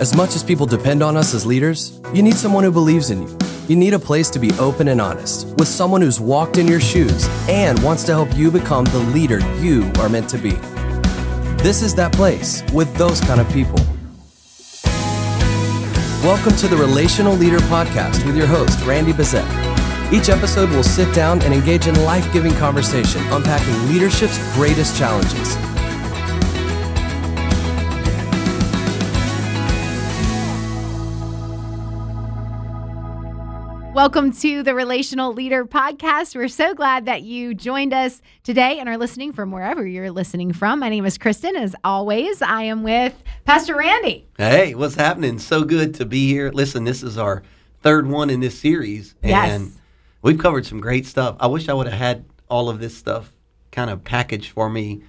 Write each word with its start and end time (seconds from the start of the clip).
As 0.00 0.16
much 0.16 0.34
as 0.34 0.42
people 0.42 0.64
depend 0.64 1.02
on 1.02 1.14
us 1.14 1.34
as 1.34 1.44
leaders, 1.44 2.00
you 2.14 2.22
need 2.22 2.34
someone 2.34 2.64
who 2.64 2.70
believes 2.70 3.10
in 3.10 3.20
you. 3.20 3.38
You 3.68 3.76
need 3.76 3.92
a 3.92 3.98
place 3.98 4.30
to 4.30 4.38
be 4.38 4.50
open 4.52 4.88
and 4.88 4.98
honest 4.98 5.48
with 5.58 5.68
someone 5.68 6.00
who's 6.00 6.18
walked 6.18 6.56
in 6.56 6.66
your 6.66 6.80
shoes 6.80 7.28
and 7.50 7.78
wants 7.82 8.04
to 8.04 8.12
help 8.12 8.34
you 8.34 8.50
become 8.50 8.86
the 8.86 8.98
leader 8.98 9.40
you 9.58 9.92
are 9.98 10.08
meant 10.08 10.26
to 10.30 10.38
be. 10.38 10.52
This 11.62 11.82
is 11.82 11.94
that 11.96 12.14
place 12.14 12.62
with 12.72 12.90
those 12.96 13.20
kind 13.20 13.42
of 13.42 13.52
people. 13.52 13.78
Welcome 16.24 16.56
to 16.56 16.66
the 16.66 16.78
Relational 16.78 17.34
Leader 17.34 17.58
Podcast 17.68 18.24
with 18.24 18.38
your 18.38 18.46
host, 18.46 18.82
Randy 18.86 19.12
Bezet. 19.12 19.44
Each 20.14 20.30
episode 20.30 20.70
will 20.70 20.82
sit 20.82 21.14
down 21.14 21.42
and 21.42 21.52
engage 21.52 21.88
in 21.88 22.04
life 22.04 22.32
giving 22.32 22.54
conversation, 22.54 23.22
unpacking 23.28 23.92
leadership's 23.92 24.38
greatest 24.54 24.96
challenges. 24.96 25.58
Welcome 34.00 34.32
to 34.32 34.62
the 34.62 34.74
Relational 34.74 35.34
Leader 35.34 35.66
Podcast. 35.66 36.34
We're 36.34 36.48
so 36.48 36.72
glad 36.72 37.04
that 37.04 37.20
you 37.20 37.52
joined 37.52 37.92
us 37.92 38.22
today 38.42 38.78
and 38.78 38.88
are 38.88 38.96
listening 38.96 39.34
from 39.34 39.52
wherever 39.52 39.86
you're 39.86 40.10
listening 40.10 40.54
from. 40.54 40.80
My 40.80 40.88
name 40.88 41.04
is 41.04 41.18
Kristen. 41.18 41.54
As 41.54 41.76
always, 41.84 42.40
I 42.40 42.62
am 42.62 42.82
with 42.82 43.22
Pastor 43.44 43.76
Randy. 43.76 44.26
Hey, 44.38 44.74
what's 44.74 44.94
happening? 44.94 45.38
So 45.38 45.64
good 45.64 45.96
to 45.96 46.06
be 46.06 46.26
here. 46.28 46.50
Listen, 46.50 46.84
this 46.84 47.02
is 47.02 47.18
our 47.18 47.42
third 47.82 48.06
one 48.06 48.30
in 48.30 48.40
this 48.40 48.58
series, 48.58 49.16
and 49.22 49.64
Yes. 49.64 49.78
we've 50.22 50.38
covered 50.38 50.64
some 50.64 50.80
great 50.80 51.04
stuff. 51.04 51.36
I 51.38 51.48
wish 51.48 51.68
I 51.68 51.74
would 51.74 51.86
have 51.86 51.98
had 51.98 52.24
all 52.48 52.70
of 52.70 52.80
this 52.80 52.96
stuff 52.96 53.34
kind 53.70 53.90
of 53.90 54.02
packaged 54.02 54.50
for 54.50 54.70
me 54.70 55.02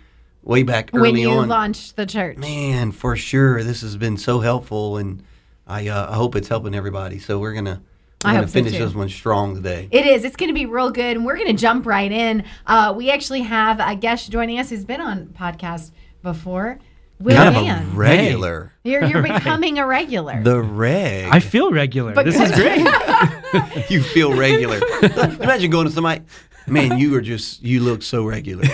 way 0.43 0.63
back 0.63 0.89
early 0.93 1.11
when 1.11 1.15
you 1.21 1.29
on. 1.29 1.47
launched 1.47 1.95
the 1.95 2.05
church. 2.05 2.35
Man, 2.39 2.91
for 2.91 3.15
sure, 3.15 3.63
this 3.63 3.79
has 3.83 3.95
been 3.95 4.17
so 4.17 4.41
helpful, 4.41 4.97
and 4.97 5.23
I, 5.65 5.87
uh, 5.87 6.11
I 6.11 6.15
hope 6.15 6.35
it's 6.35 6.49
helping 6.49 6.75
everybody. 6.75 7.19
So 7.19 7.39
we're 7.39 7.53
gonna 7.53 7.81
we're 8.23 8.29
I 8.29 8.33
gonna 8.33 8.43
hope 8.43 8.49
so, 8.49 8.53
finish 8.53 8.73
too. 8.73 8.85
this 8.85 8.93
one 8.93 9.09
strong 9.09 9.55
today. 9.55 9.87
It 9.91 10.05
is. 10.05 10.23
It's 10.23 10.35
going 10.35 10.49
to 10.49 10.53
be 10.53 10.65
real 10.65 10.91
good. 10.91 11.17
And 11.17 11.25
we're 11.25 11.35
going 11.35 11.47
to 11.47 11.53
jump 11.59 11.85
right 11.85 12.11
in. 12.11 12.43
Uh, 12.67 12.93
we 12.95 13.09
actually 13.11 13.41
have 13.41 13.79
a 13.79 13.95
guest 13.95 14.31
joining 14.31 14.59
us 14.59 14.69
who's 14.69 14.85
been 14.85 15.01
on 15.01 15.27
podcast 15.27 15.91
before. 16.21 16.79
Will 17.19 17.35
kind 17.35 17.55
of 17.55 17.93
a 17.93 17.95
regular, 17.95 18.73
You're, 18.83 19.03
you're 19.03 19.21
becoming 19.21 19.77
a 19.77 19.85
regular. 19.85 20.41
the 20.41 20.59
reg. 20.59 21.29
I 21.31 21.39
feel 21.39 21.71
regular. 21.71 22.13
But- 22.13 22.25
this 22.25 22.39
is 22.39 22.51
great. 22.51 22.79
you 23.91 24.01
feel 24.01 24.33
regular. 24.33 24.79
Imagine 25.03 25.69
going 25.69 25.85
to 25.85 25.91
somebody, 25.93 26.21
man, 26.65 26.97
you 26.97 27.13
are 27.15 27.21
just 27.21 27.61
you 27.61 27.81
look 27.81 28.01
so 28.01 28.25
regular. 28.25 28.63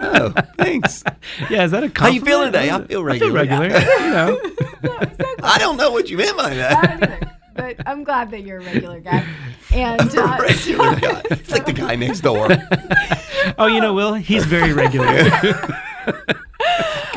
oh, 0.00 0.34
thanks. 0.58 1.02
yeah, 1.48 1.64
is 1.64 1.70
that 1.70 1.84
a 1.84 1.92
How 1.94 2.08
you 2.08 2.20
feeling 2.20 2.52
today? 2.52 2.70
I 2.70 2.84
feel 2.84 3.02
regular. 3.02 3.38
I 3.40 3.46
feel 3.46 3.58
regular. 3.58 3.68
regular. 3.78 4.04
you 4.04 4.10
know. 4.10 5.36
I 5.42 5.58
don't 5.58 5.78
know 5.78 5.90
what 5.90 6.10
you 6.10 6.18
meant 6.18 6.36
by 6.36 6.50
I 6.50 6.54
that. 6.54 7.38
Don't 7.54 7.66
either, 7.66 7.76
but 7.76 7.88
I'm 7.88 8.04
glad 8.04 8.30
that 8.30 8.42
you're 8.42 8.60
a 8.60 8.64
regular 8.64 9.00
guy. 9.00 9.26
And 9.72 10.00
uh, 10.16 10.38
regular 10.40 10.96
guy. 10.96 11.22
It's 11.30 11.50
like 11.50 11.66
the 11.66 11.72
guy 11.72 11.96
next 11.96 12.20
door. 12.20 12.48
Oh, 13.58 13.66
you 13.66 13.80
know, 13.80 13.94
Will, 13.94 14.14
he's 14.14 14.44
very 14.44 14.72
regular. 14.72 15.30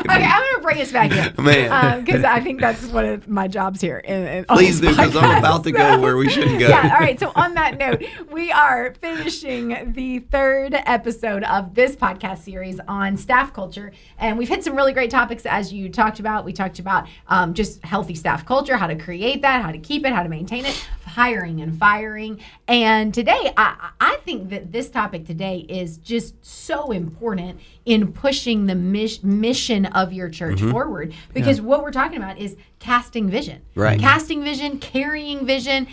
Okay, 0.08 0.24
I'm 0.24 0.40
going 0.40 0.42
to 0.42 0.45
bring 0.66 0.80
us 0.80 0.92
back 0.92 1.12
in. 1.12 1.44
Man. 1.44 2.04
Because 2.04 2.24
I 2.24 2.40
think 2.40 2.60
that's 2.60 2.84
one 2.86 3.04
of 3.04 3.28
my 3.28 3.48
jobs 3.48 3.80
here. 3.80 3.98
In, 3.98 4.26
in, 4.26 4.44
Please 4.46 4.80
do, 4.80 4.88
because 4.88 5.16
I'm 5.16 5.38
about 5.38 5.64
to 5.64 5.72
go 5.72 6.00
where 6.00 6.16
we 6.16 6.28
shouldn't 6.28 6.58
go. 6.58 6.68
Yeah, 6.68 6.94
all 6.94 7.00
right. 7.00 7.18
So, 7.18 7.32
on 7.36 7.54
that 7.54 7.78
note, 7.78 8.02
we 8.30 8.50
are 8.50 8.94
finishing 9.00 9.92
the 9.92 10.18
third 10.18 10.74
episode 10.74 11.44
of 11.44 11.74
this 11.74 11.94
podcast 11.94 12.38
series 12.38 12.80
on 12.88 13.16
staff 13.16 13.52
culture. 13.52 13.92
And 14.18 14.36
we've 14.36 14.48
hit 14.48 14.64
some 14.64 14.74
really 14.76 14.92
great 14.92 15.10
topics, 15.10 15.46
as 15.46 15.72
you 15.72 15.88
talked 15.88 16.20
about. 16.20 16.44
We 16.44 16.52
talked 16.52 16.78
about 16.78 17.06
um, 17.28 17.54
just 17.54 17.82
healthy 17.84 18.14
staff 18.14 18.44
culture, 18.44 18.76
how 18.76 18.88
to 18.88 18.96
create 18.96 19.42
that, 19.42 19.62
how 19.62 19.70
to 19.70 19.78
keep 19.78 20.04
it, 20.04 20.12
how 20.12 20.22
to 20.24 20.28
maintain 20.28 20.66
it, 20.66 20.88
hiring 21.04 21.60
and 21.60 21.78
firing. 21.78 22.40
And 22.66 23.14
today, 23.14 23.52
I, 23.56 23.90
I 24.00 24.16
think 24.24 24.50
that 24.50 24.72
this 24.72 24.90
topic 24.90 25.26
today 25.26 25.64
is 25.68 25.98
just 25.98 26.44
so 26.44 26.90
important 26.90 27.60
in 27.84 28.12
pushing 28.12 28.66
the 28.66 28.74
mis- 28.74 29.22
mission 29.22 29.86
of 29.86 30.12
your 30.12 30.28
church 30.28 30.55
forward 30.58 31.14
because 31.34 31.60
what 31.60 31.82
we're 31.82 31.90
talking 31.92 32.18
about 32.18 32.38
is 32.38 32.56
casting 32.78 33.28
vision. 33.30 33.62
Right. 33.74 33.98
Casting 34.00 34.42
vision, 34.42 34.78
carrying 34.78 35.46
vision, 35.46 35.86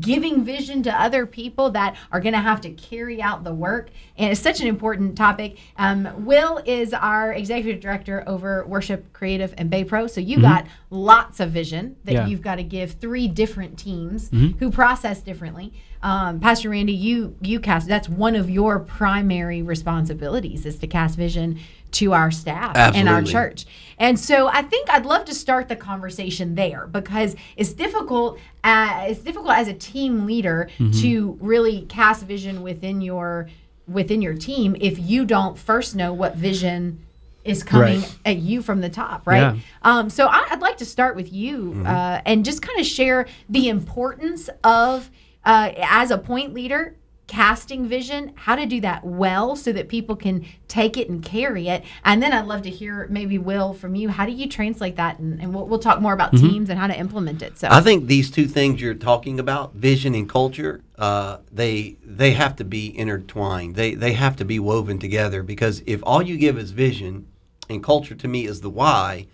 giving 0.00 0.44
vision 0.44 0.82
to 0.82 0.90
other 1.02 1.24
people 1.24 1.70
that 1.70 1.96
are 2.10 2.20
going 2.20 2.32
to 2.32 2.40
have 2.40 2.60
to 2.62 2.70
carry 2.70 3.22
out 3.22 3.44
the 3.44 3.54
work. 3.54 3.90
And 4.16 4.30
it's 4.32 4.40
such 4.40 4.60
an 4.60 4.66
important 4.66 5.16
topic. 5.16 5.58
Um, 5.76 6.24
Will 6.26 6.60
is 6.66 6.92
our 6.92 7.32
executive 7.32 7.80
director 7.80 8.24
over 8.26 8.64
Worship 8.66 9.12
Creative 9.12 9.54
and 9.56 9.70
Bay 9.70 9.84
Pro. 9.84 10.06
So 10.08 10.20
you 10.20 10.40
got 10.40 10.66
lots 10.90 11.38
of 11.38 11.50
vision 11.50 11.96
that 12.04 12.12
Yeah. 12.12 12.26
you've 12.26 12.42
got 12.42 12.56
to 12.56 12.64
give 12.64 12.92
three 12.92 13.28
different 13.28 13.78
teams 13.78 14.30
who 14.58 14.70
process 14.70 15.20
differently. 15.22 15.72
Um, 16.02 16.38
Pastor 16.38 16.70
Randy, 16.70 16.92
you 16.92 17.36
you 17.40 17.58
cast. 17.58 17.88
That's 17.88 18.08
one 18.08 18.36
of 18.36 18.48
your 18.48 18.78
primary 18.78 19.62
responsibilities 19.62 20.64
is 20.64 20.78
to 20.78 20.86
cast 20.86 21.16
vision 21.16 21.58
to 21.92 22.12
our 22.12 22.30
staff 22.30 22.76
and 22.94 23.08
our 23.08 23.22
church. 23.22 23.66
And 23.98 24.18
so 24.18 24.46
I 24.48 24.62
think 24.62 24.88
I'd 24.90 25.06
love 25.06 25.24
to 25.26 25.34
start 25.34 25.68
the 25.68 25.76
conversation 25.76 26.54
there 26.54 26.86
because 26.86 27.34
it's 27.56 27.72
difficult. 27.72 28.38
Uh, 28.62 29.06
it's 29.08 29.20
difficult 29.20 29.52
as 29.54 29.68
a 29.68 29.74
team 29.74 30.26
leader 30.26 30.68
to 31.00 31.38
really 31.40 31.82
cast 31.82 32.24
vision 32.24 32.62
within 32.62 33.00
your 33.00 33.48
within 33.86 34.20
your 34.20 34.34
team 34.34 34.76
if 34.80 34.98
you 34.98 35.24
don't 35.24 35.58
first 35.58 35.96
know 35.96 36.12
what 36.12 36.36
vision 36.36 37.02
is 37.44 37.62
coming 37.64 38.00
Right. 38.00 38.16
at 38.26 38.36
you 38.36 38.60
from 38.60 38.82
the 38.82 38.90
top, 38.90 39.26
right? 39.26 39.54
Yeah. 39.54 39.60
Um, 39.80 40.10
so 40.10 40.26
I, 40.26 40.46
I'd 40.50 40.60
like 40.60 40.76
to 40.78 40.84
start 40.84 41.16
with 41.16 41.32
you 41.32 41.82
uh, 41.86 42.20
and 42.26 42.44
just 42.44 42.60
kind 42.60 42.78
of 42.78 42.84
share 42.84 43.26
the 43.48 43.70
importance 43.70 44.50
of 44.62 45.08
uh, 45.46 45.70
as 45.78 46.10
a 46.10 46.18
point 46.18 46.52
leader 46.52 46.94
casting 47.28 47.86
vision 47.86 48.32
how 48.34 48.56
to 48.56 48.66
do 48.66 48.80
that 48.80 49.04
well 49.04 49.54
so 49.54 49.72
that 49.72 49.88
people 49.88 50.16
can 50.16 50.44
take 50.66 50.96
it 50.96 51.08
and 51.08 51.22
carry 51.22 51.68
it 51.68 51.84
and 52.04 52.22
then 52.22 52.32
i'd 52.32 52.46
love 52.46 52.62
to 52.62 52.70
hear 52.70 53.06
maybe 53.10 53.36
will 53.38 53.72
from 53.74 53.94
you 53.94 54.08
how 54.08 54.26
do 54.26 54.32
you 54.32 54.48
translate 54.48 54.96
that 54.96 55.18
and, 55.18 55.40
and 55.40 55.54
we'll, 55.54 55.66
we'll 55.66 55.78
talk 55.78 56.00
more 56.00 56.14
about 56.14 56.32
teams 56.32 56.70
and 56.70 56.78
how 56.78 56.86
to 56.86 56.98
implement 56.98 57.42
it 57.42 57.56
so 57.58 57.68
I 57.70 57.80
think 57.80 58.06
these 58.06 58.30
two 58.30 58.46
things 58.46 58.80
you're 58.80 58.94
talking 58.94 59.38
about, 59.38 59.74
vision 59.74 60.14
and 60.14 60.28
culture, 60.28 60.82
uh, 60.96 61.38
they 61.52 61.96
they 62.04 62.32
have 62.32 62.56
to 62.56 62.64
be 62.64 62.96
intertwined. 62.96 63.74
They 63.74 63.94
they 63.94 64.12
have 64.12 64.36
to 64.36 64.44
be 64.44 64.58
woven 64.58 64.98
together 64.98 65.42
because 65.42 65.82
if 65.86 66.00
all 66.04 66.22
you 66.22 66.36
give 66.36 66.58
is 66.58 66.70
vision 66.70 67.26
and 67.68 67.82
culture 67.82 68.14
to 68.14 68.28
me 68.28 68.46
is 68.46 68.60
the 68.60 68.70
why, 68.70 69.26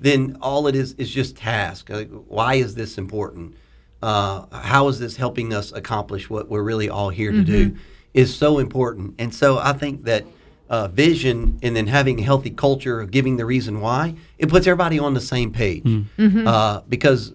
then 0.00 0.36
all 0.42 0.66
it 0.66 0.74
is 0.74 0.92
is 0.94 1.10
just 1.10 1.36
task. 1.36 1.88
Like, 1.90 2.10
why 2.10 2.54
is 2.54 2.74
this 2.74 2.98
important? 2.98 3.54
Uh, 4.02 4.46
how 4.56 4.88
is 4.88 4.98
this 4.98 5.16
helping 5.16 5.52
us 5.52 5.72
accomplish 5.72 6.28
what 6.28 6.48
we're 6.48 6.62
really 6.62 6.88
all 6.88 7.08
here 7.08 7.32
to 7.32 7.42
do? 7.42 7.76
Is 8.14 8.34
so 8.34 8.58
important. 8.58 9.14
And 9.18 9.34
so 9.34 9.58
I 9.58 9.72
think 9.72 10.04
that 10.04 10.24
uh, 10.68 10.88
vision 10.88 11.58
and 11.62 11.76
then 11.76 11.86
having 11.86 12.18
a 12.18 12.22
healthy 12.22 12.50
culture 12.50 13.00
of 13.00 13.10
giving 13.10 13.36
the 13.36 13.44
reason 13.44 13.80
why, 13.80 14.14
it 14.38 14.48
puts 14.48 14.66
everybody 14.66 14.98
on 14.98 15.14
the 15.14 15.20
same 15.20 15.52
page. 15.52 15.84
Mm-hmm. 15.84 16.46
Uh, 16.46 16.80
because 16.88 17.34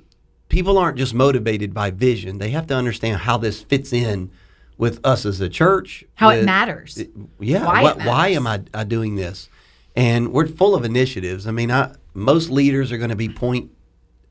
people 0.49 0.77
aren't 0.77 0.97
just 0.97 1.13
motivated 1.13 1.73
by 1.73 1.91
vision, 1.91 2.39
they 2.39 2.49
have 2.49 2.67
to 2.67 2.75
understand 2.75 3.21
how 3.21 3.37
this 3.37 3.61
fits 3.61 3.93
in 3.93 4.31
with 4.77 4.99
us 5.05 5.25
as 5.25 5.39
a 5.39 5.49
church. 5.49 6.03
How 6.15 6.29
it 6.29 6.37
with- 6.37 6.45
matters. 6.45 7.01
Yeah. 7.39 7.65
Why 7.65 7.83
Why, 7.83 7.91
it 7.91 7.97
why 7.97 8.27
am 8.29 8.47
I, 8.47 8.61
I 8.73 8.83
doing 8.83 9.15
this? 9.15 9.49
And 9.95 10.31
we're 10.31 10.47
full 10.47 10.73
of 10.73 10.83
initiatives. 10.83 11.45
I 11.45 11.51
mean, 11.51 11.71
I, 11.71 11.95
most 12.13 12.49
leaders 12.49 12.91
are 12.91 12.97
going 12.97 13.09
to 13.09 13.15
be 13.15 13.29
point 13.29 13.71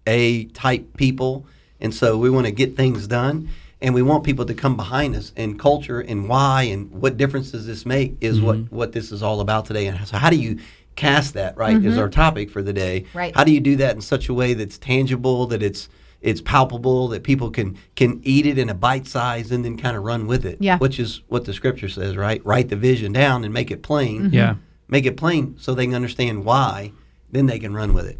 A 0.06 0.46
type 0.46 0.96
people. 0.96 1.46
And 1.80 1.94
so 1.94 2.16
we 2.18 2.30
want 2.30 2.46
to 2.46 2.52
get 2.52 2.76
things 2.76 3.06
done. 3.06 3.48
And 3.82 3.94
we 3.94 4.02
want 4.02 4.24
people 4.24 4.44
to 4.44 4.52
come 4.52 4.76
behind 4.76 5.16
us. 5.16 5.32
And 5.36 5.58
culture 5.58 6.00
and 6.00 6.28
why 6.28 6.64
and 6.64 6.90
what 6.90 7.16
difference 7.16 7.52
does 7.52 7.66
this 7.66 7.86
make 7.86 8.16
is 8.20 8.38
what, 8.38 8.70
what 8.70 8.92
this 8.92 9.10
is 9.10 9.22
all 9.22 9.40
about 9.40 9.64
today. 9.64 9.86
And 9.86 10.06
so, 10.06 10.18
how 10.18 10.28
do 10.28 10.36
you 10.36 10.58
cast 11.00 11.34
that, 11.34 11.56
right, 11.56 11.82
is 11.82 11.96
our 11.96 12.08
topic 12.08 12.50
for 12.50 12.62
the 12.62 12.72
day. 12.72 13.00
Mm-hmm. 13.00 13.18
Right. 13.18 13.34
How 13.34 13.44
do 13.44 13.52
you 13.52 13.60
do 13.60 13.76
that 13.76 13.94
in 13.94 14.02
such 14.02 14.28
a 14.28 14.34
way 14.34 14.54
that's 14.54 14.78
tangible, 14.78 15.46
that 15.46 15.62
it's 15.62 15.88
it's 16.20 16.42
palpable, 16.42 17.08
that 17.08 17.22
people 17.22 17.50
can 17.50 17.78
can 17.96 18.20
eat 18.22 18.44
it 18.44 18.58
in 18.58 18.68
a 18.68 18.74
bite 18.74 19.06
size 19.06 19.50
and 19.50 19.64
then 19.64 19.78
kind 19.78 19.96
of 19.96 20.02
run 20.02 20.26
with 20.26 20.44
it? 20.44 20.58
Yeah. 20.60 20.78
Which 20.78 21.00
is 21.00 21.22
what 21.28 21.46
the 21.46 21.54
scripture 21.54 21.88
says, 21.88 22.16
right? 22.16 22.44
Write 22.44 22.68
the 22.68 22.76
vision 22.76 23.12
down 23.12 23.44
and 23.44 23.54
make 23.54 23.70
it 23.70 23.82
plain. 23.82 24.24
Mm-hmm. 24.24 24.34
Yeah. 24.34 24.54
Make 24.88 25.06
it 25.06 25.16
plain 25.16 25.56
so 25.58 25.74
they 25.74 25.86
can 25.86 25.94
understand 25.94 26.44
why, 26.44 26.92
then 27.30 27.46
they 27.46 27.58
can 27.58 27.72
run 27.72 27.94
with 27.94 28.06
it. 28.06 28.18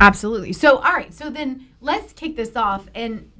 Absolutely. 0.00 0.52
So, 0.52 0.76
all 0.76 0.92
right. 0.92 1.12
So 1.12 1.30
then 1.30 1.68
let's 1.80 2.12
kick 2.12 2.36
this 2.36 2.54
off, 2.56 2.86
and 2.94 3.30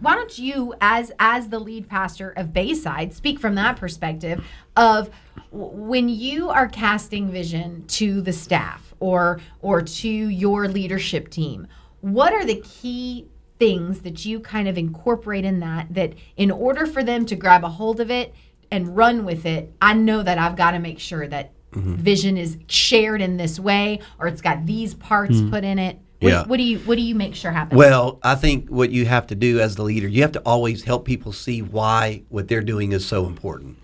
why 0.00 0.14
don't 0.14 0.38
you, 0.38 0.74
as 0.80 1.12
as 1.18 1.48
the 1.48 1.58
lead 1.58 1.88
pastor 1.88 2.30
of 2.30 2.52
Bayside, 2.52 3.12
speak 3.12 3.38
from 3.40 3.54
that 3.56 3.76
perspective 3.76 4.44
of 4.76 5.10
when 5.50 6.08
you 6.08 6.48
are 6.48 6.68
casting 6.68 7.30
vision 7.30 7.84
to 7.88 8.20
the 8.20 8.32
staff 8.32 8.94
or 9.00 9.40
or 9.60 9.82
to 9.82 10.08
your 10.08 10.68
leadership 10.68 11.28
team. 11.28 11.66
What 12.00 12.32
are 12.32 12.44
the 12.44 12.60
key 12.60 13.26
things 13.58 14.00
that 14.00 14.24
you 14.24 14.40
kind 14.40 14.68
of 14.68 14.78
incorporate 14.78 15.44
in 15.44 15.60
that 15.60 15.92
that 15.92 16.14
in 16.36 16.50
order 16.50 16.86
for 16.86 17.02
them 17.02 17.26
to 17.26 17.36
grab 17.36 17.64
a 17.64 17.68
hold 17.68 18.00
of 18.00 18.10
it 18.10 18.34
and 18.70 18.96
run 18.96 19.24
with 19.24 19.44
it, 19.44 19.72
I 19.82 19.94
know 19.94 20.22
that 20.22 20.38
I've 20.38 20.56
got 20.56 20.70
to 20.70 20.78
make 20.78 21.00
sure 21.00 21.26
that 21.26 21.52
vision 21.72 22.36
is 22.36 22.58
shared 22.66 23.20
in 23.20 23.36
this 23.36 23.58
way 23.60 24.00
or 24.18 24.26
it's 24.26 24.40
got 24.40 24.66
these 24.66 24.94
parts 24.94 25.40
put 25.50 25.64
in 25.64 25.78
it. 25.78 25.98
What, 26.20 26.28
Yeah. 26.28 26.44
what 26.46 26.56
do 26.58 26.62
you 26.62 26.78
What 26.80 26.96
do 26.96 27.02
you 27.02 27.14
make 27.14 27.34
sure 27.34 27.50
happens? 27.50 27.78
Well, 27.78 28.18
I 28.22 28.34
think 28.34 28.68
what 28.68 28.90
you 28.90 29.06
have 29.06 29.26
to 29.28 29.34
do 29.34 29.60
as 29.60 29.76
the 29.76 29.82
leader, 29.82 30.06
you 30.08 30.22
have 30.22 30.32
to 30.32 30.40
always 30.40 30.82
help 30.84 31.04
people 31.04 31.32
see 31.32 31.62
why 31.62 32.22
what 32.28 32.48
they're 32.48 32.60
doing 32.62 32.92
is 32.92 33.06
so 33.06 33.26
important. 33.26 33.76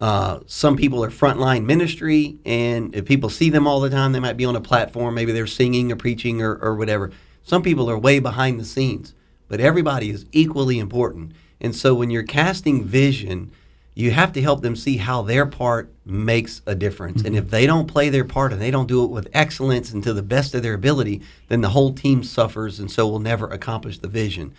Uh, 0.00 0.40
some 0.46 0.76
people 0.76 1.02
are 1.02 1.10
frontline 1.10 1.64
ministry, 1.64 2.36
and 2.44 2.94
if 2.94 3.04
people 3.06 3.30
see 3.30 3.48
them 3.48 3.66
all 3.66 3.80
the 3.80 3.88
time, 3.88 4.12
they 4.12 4.20
might 4.20 4.36
be 4.36 4.44
on 4.44 4.54
a 4.54 4.60
platform. 4.60 5.14
Maybe 5.14 5.32
they're 5.32 5.46
singing 5.46 5.90
or 5.90 5.96
preaching 5.96 6.42
or, 6.42 6.56
or 6.56 6.74
whatever. 6.74 7.10
Some 7.42 7.62
people 7.62 7.88
are 7.88 7.96
way 7.98 8.18
behind 8.18 8.60
the 8.60 8.64
scenes, 8.64 9.14
but 9.48 9.60
everybody 9.60 10.10
is 10.10 10.26
equally 10.32 10.78
important. 10.78 11.32
And 11.60 11.74
so 11.74 11.94
when 11.94 12.10
you're 12.10 12.24
casting 12.24 12.84
vision, 12.84 13.50
you 13.94 14.10
have 14.10 14.32
to 14.32 14.42
help 14.42 14.60
them 14.60 14.74
see 14.74 14.96
how 14.96 15.22
their 15.22 15.46
part 15.46 15.92
makes 16.04 16.62
a 16.66 16.74
difference. 16.74 17.22
And 17.22 17.36
if 17.36 17.50
they 17.50 17.64
don't 17.64 17.86
play 17.86 18.08
their 18.08 18.24
part 18.24 18.52
and 18.52 18.60
they 18.60 18.72
don't 18.72 18.88
do 18.88 19.04
it 19.04 19.10
with 19.10 19.28
excellence 19.32 19.92
and 19.92 20.02
to 20.02 20.12
the 20.12 20.22
best 20.22 20.54
of 20.54 20.62
their 20.62 20.74
ability, 20.74 21.22
then 21.48 21.60
the 21.60 21.70
whole 21.70 21.94
team 21.94 22.24
suffers 22.24 22.80
and 22.80 22.90
so 22.90 23.06
will 23.06 23.20
never 23.20 23.46
accomplish 23.46 23.98
the 23.98 24.08
vision. 24.08 24.52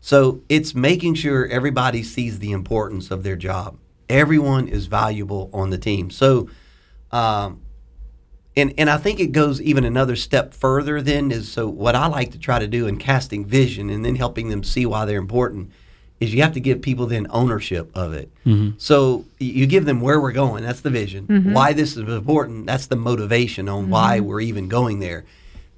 So 0.00 0.40
it's 0.48 0.74
making 0.74 1.14
sure 1.14 1.46
everybody 1.46 2.02
sees 2.02 2.40
the 2.40 2.50
importance 2.50 3.12
of 3.12 3.22
their 3.22 3.36
job. 3.36 3.78
Everyone 4.08 4.66
is 4.66 4.86
valuable 4.86 5.50
on 5.52 5.70
the 5.70 5.78
team. 5.78 6.10
So, 6.10 6.48
um, 7.12 7.60
and 8.56 8.74
and 8.76 8.90
I 8.90 8.96
think 8.96 9.20
it 9.20 9.30
goes 9.30 9.60
even 9.62 9.84
another 9.84 10.16
step 10.16 10.52
further. 10.52 11.00
Then 11.00 11.30
is 11.30 11.50
so 11.52 11.68
what 11.68 11.94
I 11.94 12.08
like 12.08 12.32
to 12.32 12.38
try 12.38 12.58
to 12.58 12.66
do 12.66 12.88
in 12.88 12.96
casting 12.96 13.44
vision 13.44 13.88
and 13.88 14.04
then 14.04 14.16
helping 14.16 14.48
them 14.48 14.64
see 14.64 14.84
why 14.84 15.04
they're 15.04 15.18
important 15.18 15.70
is 16.20 16.34
you 16.34 16.42
have 16.42 16.52
to 16.52 16.60
give 16.60 16.82
people 16.82 17.06
then 17.06 17.26
ownership 17.30 17.90
of 17.94 18.12
it. 18.12 18.30
Mm-hmm. 18.44 18.76
So 18.76 19.24
you 19.38 19.66
give 19.66 19.86
them 19.86 20.02
where 20.02 20.20
we're 20.20 20.32
going. 20.32 20.62
That's 20.62 20.82
the 20.82 20.90
vision. 20.90 21.26
Mm-hmm. 21.26 21.52
Why 21.54 21.72
this 21.72 21.96
is 21.96 22.08
important. 22.08 22.66
That's 22.66 22.86
the 22.86 22.96
motivation 22.96 23.68
on 23.68 23.88
why 23.88 24.18
mm-hmm. 24.18 24.26
we're 24.26 24.42
even 24.42 24.68
going 24.68 25.00
there. 25.00 25.24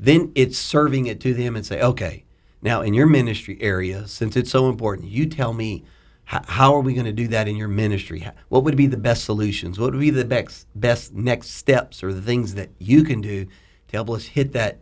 Then 0.00 0.32
it's 0.34 0.58
serving 0.58 1.06
it 1.06 1.20
to 1.20 1.32
them 1.32 1.54
and 1.54 1.64
say, 1.64 1.80
okay, 1.80 2.24
now 2.60 2.82
in 2.82 2.92
your 2.92 3.06
ministry 3.06 3.56
area, 3.60 4.08
since 4.08 4.36
it's 4.36 4.50
so 4.50 4.68
important, 4.68 5.08
you 5.08 5.26
tell 5.26 5.52
me 5.52 5.84
how, 6.24 6.42
how 6.46 6.74
are 6.74 6.80
we 6.80 6.94
going 6.94 7.06
to 7.06 7.12
do 7.12 7.28
that 7.28 7.46
in 7.46 7.56
your 7.56 7.68
ministry? 7.68 8.26
What 8.48 8.64
would 8.64 8.76
be 8.76 8.88
the 8.88 8.96
best 8.96 9.24
solutions? 9.24 9.78
What 9.78 9.92
would 9.92 10.00
be 10.00 10.10
the 10.10 10.24
best 10.24 10.66
best 10.74 11.14
next 11.14 11.50
steps 11.50 12.02
or 12.02 12.12
the 12.12 12.22
things 12.22 12.54
that 12.54 12.70
you 12.78 13.04
can 13.04 13.20
do 13.20 13.44
to 13.44 13.92
help 13.92 14.10
us 14.10 14.24
hit 14.24 14.52
that 14.52 14.78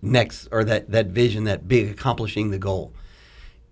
next 0.00 0.48
or 0.52 0.64
that 0.64 0.90
that 0.90 1.08
vision, 1.08 1.44
that 1.44 1.68
big 1.68 1.90
accomplishing 1.90 2.50
the 2.50 2.58
goal? 2.58 2.92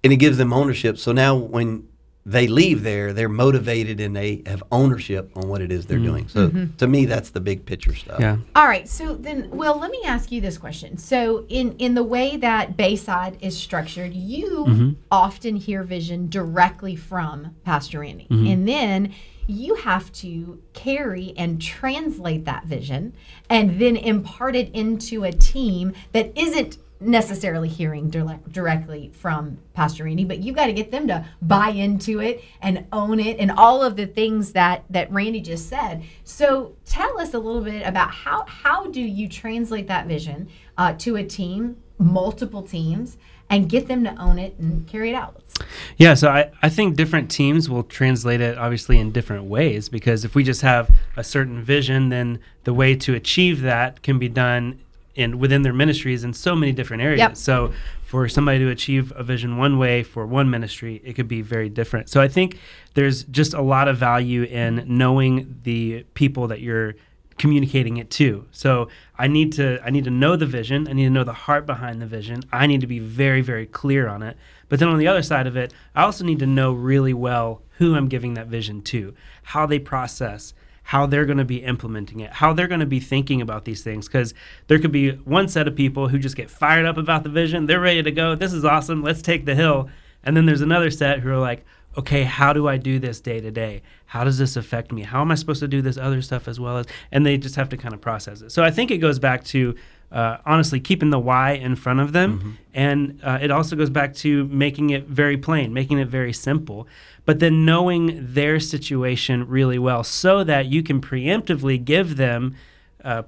And 0.02 0.12
it 0.12 0.17
gives 0.17 0.38
them 0.38 0.52
ownership. 0.52 0.99
So 0.99 1.12
now 1.12 1.37
when 1.37 1.88
they 2.26 2.47
leave 2.47 2.82
there, 2.82 3.12
they're 3.12 3.31
motivated 3.31 3.99
and 3.99 4.14
they 4.14 4.43
have 4.47 4.62
ownership 4.70 5.31
on 5.37 5.49
what 5.49 5.62
it 5.62 5.73
is 5.73 5.87
they're 5.87 5.99
mm-hmm. 5.99 6.06
doing. 6.06 6.29
So 6.29 6.49
mm-hmm. 6.49 6.76
to 6.76 6.87
me, 6.87 7.06
that's 7.06 7.31
the 7.31 7.41
big 7.41 7.64
picture 7.64 7.94
stuff. 7.94 8.20
Yeah. 8.20 8.37
All 8.55 8.67
right. 8.67 8.88
So 8.88 9.14
then, 9.14 9.50
well, 9.50 9.79
let 9.79 9.91
me 9.91 10.02
ask 10.05 10.31
you 10.31 10.41
this 10.41 10.58
question. 10.58 10.99
So, 10.99 11.47
in 11.49 11.76
in 11.79 11.94
the 11.94 12.02
way 12.02 12.37
that 12.37 12.76
Bayside 12.76 13.38
is 13.41 13.56
structured, 13.56 14.12
you 14.12 14.64
mm-hmm. 14.69 14.91
often 15.11 15.56
hear 15.56 15.82
vision 15.82 16.29
directly 16.29 16.94
from 16.94 17.56
Pastor 17.64 18.00
Randy, 18.00 18.26
and 18.31 18.69
then 18.69 19.14
you 19.47 19.75
have 19.75 20.12
to 20.12 20.62
carry 20.75 21.35
and 21.37 21.61
translate 21.61 22.44
that 22.44 22.67
vision, 22.67 23.14
and 23.49 23.81
then 23.81 23.97
impart 23.97 24.55
it 24.55 24.70
into 24.75 25.25
a 25.25 25.32
team 25.32 25.93
that 26.12 26.37
isn't 26.37 26.79
necessarily 27.00 27.69
hearing 27.69 28.11
direct, 28.11 28.52
directly 28.52 29.11
from 29.14 29.58
Pastor 29.75 30.05
Randy, 30.05 30.25
but 30.25 30.41
you've 30.41 30.56
got 30.56 30.67
to 30.67 30.73
get 30.73 30.91
them 30.91 31.08
to 31.08 31.26
buy 31.41 31.70
into 31.70 32.20
it 32.20 32.44
and 32.61 32.87
own 32.93 33.19
it 33.19 33.38
and 33.38 33.50
all 33.52 33.82
of 33.82 33.97
the 33.97 34.06
things 34.06 34.52
that 34.52 34.85
that 34.91 35.11
Randy 35.11 35.41
just 35.41 35.69
said. 35.69 36.02
So 36.25 36.76
tell 36.85 37.19
us 37.20 37.32
a 37.35 37.38
little 37.38 37.62
bit 37.62 37.87
about 37.87 38.11
how 38.11 38.44
how 38.47 38.87
do 38.87 39.00
you 39.00 39.29
translate 39.29 39.87
that 39.88 40.06
vision 40.06 40.49
uh, 40.76 40.94
to 40.99 41.17
a 41.17 41.25
team, 41.25 41.79
multiple 41.99 42.62
teams, 42.62 43.17
and 43.49 43.69
get 43.69 43.88
them 43.88 44.05
to 44.05 44.14
own 44.20 44.38
it 44.38 44.56
and 44.58 44.87
carry 44.87 45.11
it 45.11 45.14
out. 45.14 45.43
Yeah, 45.97 46.14
so 46.14 46.29
I, 46.29 46.50
I 46.62 46.69
think 46.69 46.97
different 46.97 47.31
teams 47.31 47.69
will 47.69 47.82
translate 47.82 48.41
it 48.41 48.56
obviously 48.56 48.99
in 48.99 49.11
different 49.11 49.44
ways 49.44 49.88
because 49.88 50.25
if 50.25 50.35
we 50.35 50.44
just 50.44 50.62
have 50.62 50.91
a 51.17 51.25
certain 51.25 51.62
vision, 51.62 52.08
then 52.08 52.41
the 52.64 52.73
way 52.73 52.94
to 52.97 53.14
achieve 53.14 53.61
that 53.62 54.02
can 54.02 54.19
be 54.19 54.29
done 54.29 54.81
in 55.15 55.39
within 55.39 55.62
their 55.62 55.73
ministries 55.73 56.25
in 56.25 56.33
so 56.33 56.55
many 56.55 56.73
different 56.73 57.03
areas. 57.03 57.19
Yep. 57.19 57.37
So 57.37 57.73
for 58.05 58.29
somebody 58.29 58.59
to 58.61 58.69
achieve 58.69 59.12
a 59.17 59.23
vision 59.23 59.57
one 59.57 59.79
way 59.79 60.03
for 60.03 60.27
one 60.27 60.51
ministry, 60.51 61.01
it 61.05 61.15
could 61.15 61.29
be 61.29 61.43
very 61.43 61.69
different. 61.69 62.09
So 62.09 62.21
I 62.21 62.29
think 62.29 62.59
there's 62.95 63.25
just 63.25 63.55
a 63.55 63.62
lot 63.62 63.89
of 63.89 63.97
value 63.97 64.45
in 64.45 64.85
knowing 64.87 65.61
the 65.62 66.05
people 66.15 66.49
that 66.49 66.61
you're 66.61 66.95
communicating 67.39 67.97
it 67.97 68.11
to. 68.11 68.47
So 68.53 68.89
I 69.19 69.27
need 69.27 69.55
to 69.55 69.81
I 69.83 69.91
need 69.91 70.05
to 70.05 70.11
know 70.11 70.37
the 70.37 70.47
vision. 70.47 70.87
I 70.89 70.93
need 70.93 71.05
to 71.05 71.11
know 71.11 71.25
the 71.25 71.33
heart 71.33 71.67
behind 71.67 72.01
the 72.03 72.07
vision. 72.07 72.43
I 72.53 72.67
need 72.67 72.83
to 72.83 72.87
be 72.87 72.99
very 72.99 73.41
very 73.41 73.67
clear 73.67 74.09
on 74.09 74.23
it. 74.23 74.37
But 74.69 74.79
then 74.79 74.89
on 74.89 74.99
the 74.99 75.09
other 75.09 75.23
side 75.23 75.47
of 75.47 75.57
it, 75.57 75.73
I 75.95 76.03
also 76.03 76.25
need 76.25 76.39
to 76.41 76.47
know 76.47 76.73
really 76.73 77.15
well 77.15 77.62
who 77.79 77.95
I'm 77.97 78.09
giving 78.09 78.35
that 78.35 78.47
vision 78.47 78.83
to, 78.83 79.15
how 79.43 79.67
they 79.67 79.79
process, 79.79 80.53
how 80.91 81.07
they're 81.07 81.25
going 81.25 81.39
to 81.39 81.45
be 81.45 81.59
implementing 81.59 82.19
it, 82.19 82.33
how 82.33 82.53
they're 82.53 82.67
going 82.67 82.81
to 82.81 82.87
be 82.87 82.99
thinking 82.99 83.41
about 83.41 83.65
these 83.65 83.81
things 83.81 84.09
cuz 84.09 84.35
there 84.67 84.81
could 84.81 84.91
be 84.91 85.13
one 85.39 85.47
set 85.47 85.69
of 85.69 85.77
people 85.77 86.09
who 86.09 86.19
just 86.19 86.35
get 86.35 86.51
fired 86.51 86.85
up 86.85 86.97
about 86.97 87.23
the 87.23 87.29
vision. 87.29 87.67
They're 87.67 87.79
ready 87.79 88.03
to 88.03 88.11
go. 88.11 88.35
This 88.35 88.53
is 88.53 88.65
awesome. 88.65 89.01
Let's 89.01 89.23
take 89.23 89.45
the 89.45 89.55
hill. 89.55 89.89
And 90.25 90.37
then 90.37 90.47
there's 90.47 90.63
another 90.63 90.91
set 90.91 91.21
who 91.21 91.31
are 91.31 91.39
like, 91.39 91.65
okay, 91.97 92.25
how 92.25 92.53
do 92.53 92.67
I 92.67 92.77
do 92.77 92.99
this 92.99 93.21
day 93.21 93.41
to 93.41 93.53
day? 93.53 93.83
How 94.07 94.25
does 94.25 94.39
this 94.39 94.57
affect 94.57 94.91
me? 94.91 95.03
How 95.03 95.21
am 95.21 95.31
I 95.31 95.37
supposed 95.37 95.61
to 95.61 95.69
do 95.69 95.81
this 95.81 95.97
other 95.97 96.23
stuff 96.23 96.49
as 96.49 96.59
well 96.59 96.79
as? 96.79 96.87
And 97.13 97.25
they 97.25 97.39
just 97.39 97.55
have 97.55 97.69
to 97.69 97.77
kind 97.77 97.95
of 97.95 98.01
process 98.01 98.43
it. 98.43 98.51
So 98.51 98.65
I 98.65 98.73
think 98.73 98.91
it 98.91 98.99
goes 98.99 99.21
back 99.21 99.45
to 99.45 99.77
uh, 100.12 100.39
honestly 100.45 100.81
keeping 100.81 101.11
the 101.11 101.19
why 101.19 101.53
in 101.53 101.77
front 101.77 102.01
of 102.01 102.12
them, 102.12 102.59
and 102.75 103.21
uh, 103.23 103.39
it 103.41 103.51
also 103.51 103.77
goes 103.77 103.91
back 103.91 104.15
to 104.15 104.47
making 104.47 104.91
it 104.91 105.07
very 105.07 105.37
plain, 105.37 105.73
making 105.73 105.99
it 105.99 106.09
very 106.09 106.33
simple. 106.33 106.89
But 107.25 107.39
then 107.39 107.65
knowing 107.65 108.19
their 108.35 108.59
situation 108.59 109.47
really 109.47 109.79
well, 109.79 110.03
so 110.03 110.43
that 110.45 110.67
you 110.67 110.83
can 110.83 111.01
preemptively 111.01 111.83
give 111.83 112.17
them. 112.17 112.57
Uh, 113.05 113.23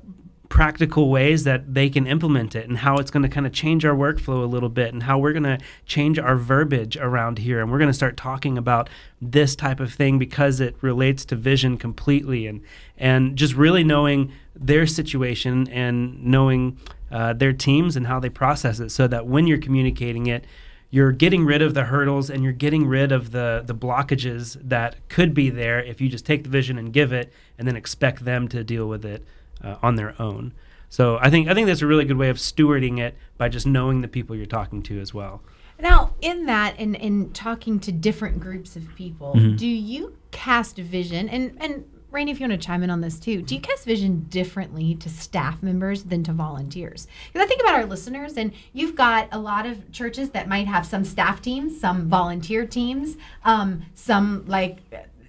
practical 0.52 1.08
ways 1.08 1.44
that 1.44 1.72
they 1.72 1.88
can 1.88 2.06
implement 2.06 2.54
it 2.54 2.68
and 2.68 2.76
how 2.76 2.98
it's 2.98 3.10
going 3.10 3.22
to 3.22 3.28
kind 3.28 3.46
of 3.46 3.54
change 3.54 3.86
our 3.86 3.96
workflow 3.96 4.42
a 4.42 4.46
little 4.46 4.68
bit 4.68 4.92
and 4.92 5.04
how 5.04 5.18
we're 5.18 5.32
going 5.32 5.42
to 5.42 5.58
change 5.86 6.18
our 6.18 6.36
verbiage 6.36 6.94
around 6.98 7.38
here 7.38 7.58
and 7.58 7.72
we're 7.72 7.78
going 7.78 7.88
to 7.88 7.94
start 7.94 8.18
talking 8.18 8.58
about 8.58 8.90
this 9.18 9.56
type 9.56 9.80
of 9.80 9.94
thing 9.94 10.18
because 10.18 10.60
it 10.60 10.76
relates 10.82 11.24
to 11.24 11.34
vision 11.34 11.78
completely 11.78 12.46
and 12.46 12.60
and 12.98 13.34
just 13.34 13.54
really 13.54 13.82
knowing 13.82 14.30
their 14.54 14.86
situation 14.86 15.68
and 15.68 16.22
knowing 16.24 16.78
uh, 17.10 17.32
their 17.32 17.52
teams 17.52 17.96
and 17.96 18.06
how 18.06 18.18
they 18.20 18.28
process 18.28 18.80
it 18.80 18.90
so 18.90 19.06
that 19.06 19.26
when 19.26 19.46
you're 19.46 19.58
communicating 19.58 20.26
it 20.26 20.44
you're 20.90 21.12
getting 21.12 21.46
rid 21.46 21.62
of 21.62 21.72
the 21.72 21.84
hurdles 21.84 22.28
and 22.28 22.44
you're 22.44 22.52
getting 22.52 22.86
rid 22.86 23.12
of 23.12 23.32
the 23.32 23.62
the 23.64 23.74
blockages 23.74 24.58
that 24.62 24.96
could 25.08 25.32
be 25.32 25.48
there 25.48 25.82
if 25.82 26.00
you 26.02 26.08
just 26.08 26.26
take 26.26 26.42
the 26.44 26.50
vision 26.50 26.76
and 26.78 26.92
give 26.92 27.12
it 27.14 27.32
and 27.58 27.66
then 27.66 27.76
expect 27.76 28.24
them 28.26 28.46
to 28.46 28.62
deal 28.62 28.86
with 28.86 29.04
it 29.04 29.24
uh, 29.64 29.76
on 29.82 29.96
their 29.96 30.14
own. 30.20 30.52
So 30.90 31.18
I 31.22 31.30
think 31.30 31.48
I 31.48 31.54
think 31.54 31.66
that's 31.66 31.80
a 31.80 31.86
really 31.86 32.04
good 32.04 32.18
way 32.18 32.28
of 32.28 32.36
stewarding 32.36 32.98
it 32.98 33.16
by 33.38 33.48
just 33.48 33.66
knowing 33.66 34.02
the 34.02 34.08
people 34.08 34.36
you're 34.36 34.44
talking 34.44 34.82
to 34.82 35.00
as 35.00 35.14
well. 35.14 35.40
Now, 35.80 36.12
in 36.20 36.44
that, 36.46 36.74
and 36.78 36.94
in 36.94 37.32
talking 37.32 37.80
to 37.80 37.90
different 37.90 38.38
groups 38.38 38.76
of 38.76 38.94
people, 38.94 39.32
Mm-hmm. 39.34 39.56
do 39.56 39.66
you 39.66 40.14
cast 40.30 40.76
vision? 40.76 41.26
And 41.30 41.56
and 41.58 41.84
Randy, 42.12 42.30
if 42.30 42.40
you 42.40 42.46
want 42.46 42.60
to 42.60 42.66
chime 42.66 42.82
in 42.82 42.90
on 42.90 43.00
this 43.00 43.18
too, 43.18 43.40
do 43.40 43.54
you 43.54 43.60
cast 43.60 43.86
vision 43.86 44.26
differently 44.28 44.94
to 44.96 45.08
staff 45.08 45.62
members 45.62 46.02
than 46.04 46.22
to 46.24 46.32
volunteers? 46.32 47.06
Because 47.32 47.46
I 47.46 47.48
think 47.48 47.62
about 47.62 47.74
our 47.74 47.86
listeners, 47.86 48.36
and 48.36 48.52
you've 48.74 48.94
got 48.94 49.28
a 49.32 49.38
lot 49.38 49.64
of 49.64 49.90
churches 49.92 50.28
that 50.30 50.46
might 50.46 50.66
have 50.66 50.84
some 50.84 51.04
staff 51.04 51.40
teams, 51.40 51.80
some 51.80 52.08
volunteer 52.08 52.66
teams, 52.66 53.16
um, 53.46 53.82
some 53.94 54.44
like 54.46 54.78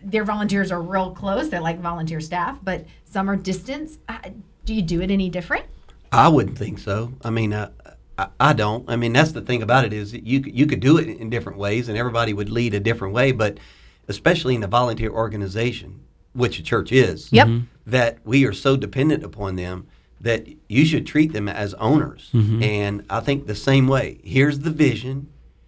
their 0.04 0.26
volunteers 0.26 0.74
are 0.74 0.82
real 0.82 1.12
close; 1.12 1.48
they're 1.48 1.62
like 1.62 1.80
volunteer 1.80 2.20
staff, 2.20 2.60
but 2.62 2.86
some 3.06 3.30
are 3.30 3.38
distance. 3.38 3.98
Uh, 4.10 4.18
do 4.66 4.74
you 4.74 4.82
do 4.82 5.02
it 5.02 5.10
any 5.10 5.30
different? 5.30 5.66
I 6.12 6.28
wouldn't 6.28 6.58
think 6.58 6.80
so. 6.80 7.14
I 7.24 7.30
mean, 7.30 7.54
uh, 7.54 7.72
I, 8.18 8.28
I 8.42 8.54
don't. 8.54 8.90
I 8.90 8.98
mean, 8.98 9.14
that's 9.14 9.32
the 9.32 9.42
thing 9.42 9.62
about 9.62 9.86
it 9.86 9.94
is 9.94 10.14
you 10.14 10.44
you 10.46 10.66
could 10.66 10.82
do 10.82 10.98
it 10.98 11.08
in 11.08 11.30
different 11.30 11.58
ways, 11.58 11.88
and 11.88 11.98
everybody 11.98 12.34
would 12.34 12.50
lead 12.50 12.74
a 12.74 12.82
different 12.82 13.14
way. 13.14 13.32
But 13.32 13.58
especially 14.10 14.56
in 14.56 14.64
a 14.64 14.68
volunteer 14.68 15.12
organization, 15.12 16.02
which 16.34 16.60
a 16.60 16.64
church 16.64 16.92
is, 16.92 17.32
Yep. 17.32 17.48
Mm-hmm. 17.48 17.66
that 17.88 18.20
we 18.26 18.46
are 18.46 18.54
so 18.54 18.76
dependent 18.76 19.24
upon 19.24 19.56
them 19.56 19.88
that 20.20 20.48
you 20.70 20.86
should 20.86 21.06
treat 21.06 21.34
them 21.34 21.50
as 21.50 21.74
owners. 21.76 22.30
Mm-hmm. 22.34 22.64
And 22.64 23.06
I 23.10 23.20
think 23.20 23.46
the 23.46 23.56
same 23.56 23.88
way. 23.88 24.20
Here's 24.24 24.60
the 24.60 24.72
vision. 24.72 25.28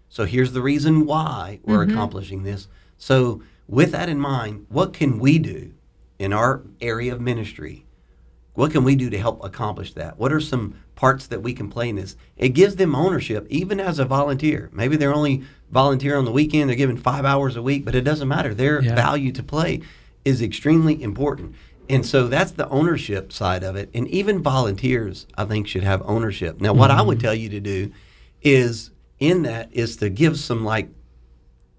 So 0.10 0.26
here's 0.26 0.54
the 0.54 0.62
reason 0.62 1.06
why 1.06 1.60
we're 1.64 1.80
mm-hmm. 1.84 1.92
accomplishing 1.92 2.44
this. 2.44 2.68
So 2.98 3.44
with 3.68 3.92
that 3.92 4.08
in 4.08 4.20
mind, 4.20 4.66
what 4.70 4.94
can 4.94 5.20
we 5.20 5.40
do 5.40 5.74
in 6.18 6.32
our 6.32 6.62
area 6.80 7.14
of 7.14 7.20
ministry? 7.20 7.86
What 8.54 8.72
can 8.72 8.86
we 8.86 8.96
do 8.96 9.10
to 9.10 9.18
help 9.20 9.44
accomplish 9.44 9.94
that? 9.96 10.18
What 10.18 10.32
are 10.32 10.40
some 10.40 10.76
parts 10.96 11.28
that 11.28 11.44
we 11.44 11.54
can 11.54 11.70
play 11.70 11.90
in 11.90 11.98
this? 11.98 12.16
It 12.38 12.50
gives 12.50 12.78
them 12.78 12.96
ownership, 12.96 13.46
even 13.50 13.82
as 13.82 14.00
a 14.00 14.06
volunteer. 14.06 14.70
Maybe 14.72 14.96
they're 14.96 15.14
only 15.14 15.44
volunteer 15.70 16.18
on 16.18 16.24
the 16.24 16.32
weekend, 16.32 16.70
they're 16.70 16.78
given 16.78 16.96
five 16.96 17.26
hours 17.26 17.58
a 17.58 17.62
week, 17.62 17.84
but 17.84 17.96
it 17.96 18.06
doesn't 18.06 18.30
matter. 18.30 18.54
Their 18.54 18.82
Yeah. 18.82 18.96
value 18.96 19.34
to 19.34 19.44
play 19.44 19.82
is 20.26 20.42
extremely 20.42 21.02
important. 21.02 21.56
And 21.88 22.06
so 22.06 22.28
that's 22.28 22.52
the 22.52 22.68
ownership 22.70 23.32
side 23.32 23.64
of 23.64 23.76
it. 23.76 23.90
And 23.94 24.08
even 24.08 24.42
volunteers, 24.42 25.28
I 25.38 25.46
think, 25.46 25.68
should 25.68 25.84
have 25.84 26.02
ownership. 26.06 26.60
Now, 26.60 26.74
what 26.74 26.92
I 26.92 27.02
would 27.02 27.20
mm-hmm. 27.20 27.26
tell 27.26 27.36
you 27.36 27.50
to 27.50 27.60
do 27.60 27.92
is 28.42 28.92
in 29.20 29.44
that 29.44 29.70
is 29.72 29.98
to 29.98 30.10
give 30.10 30.38
some 30.40 30.66
like 30.66 30.90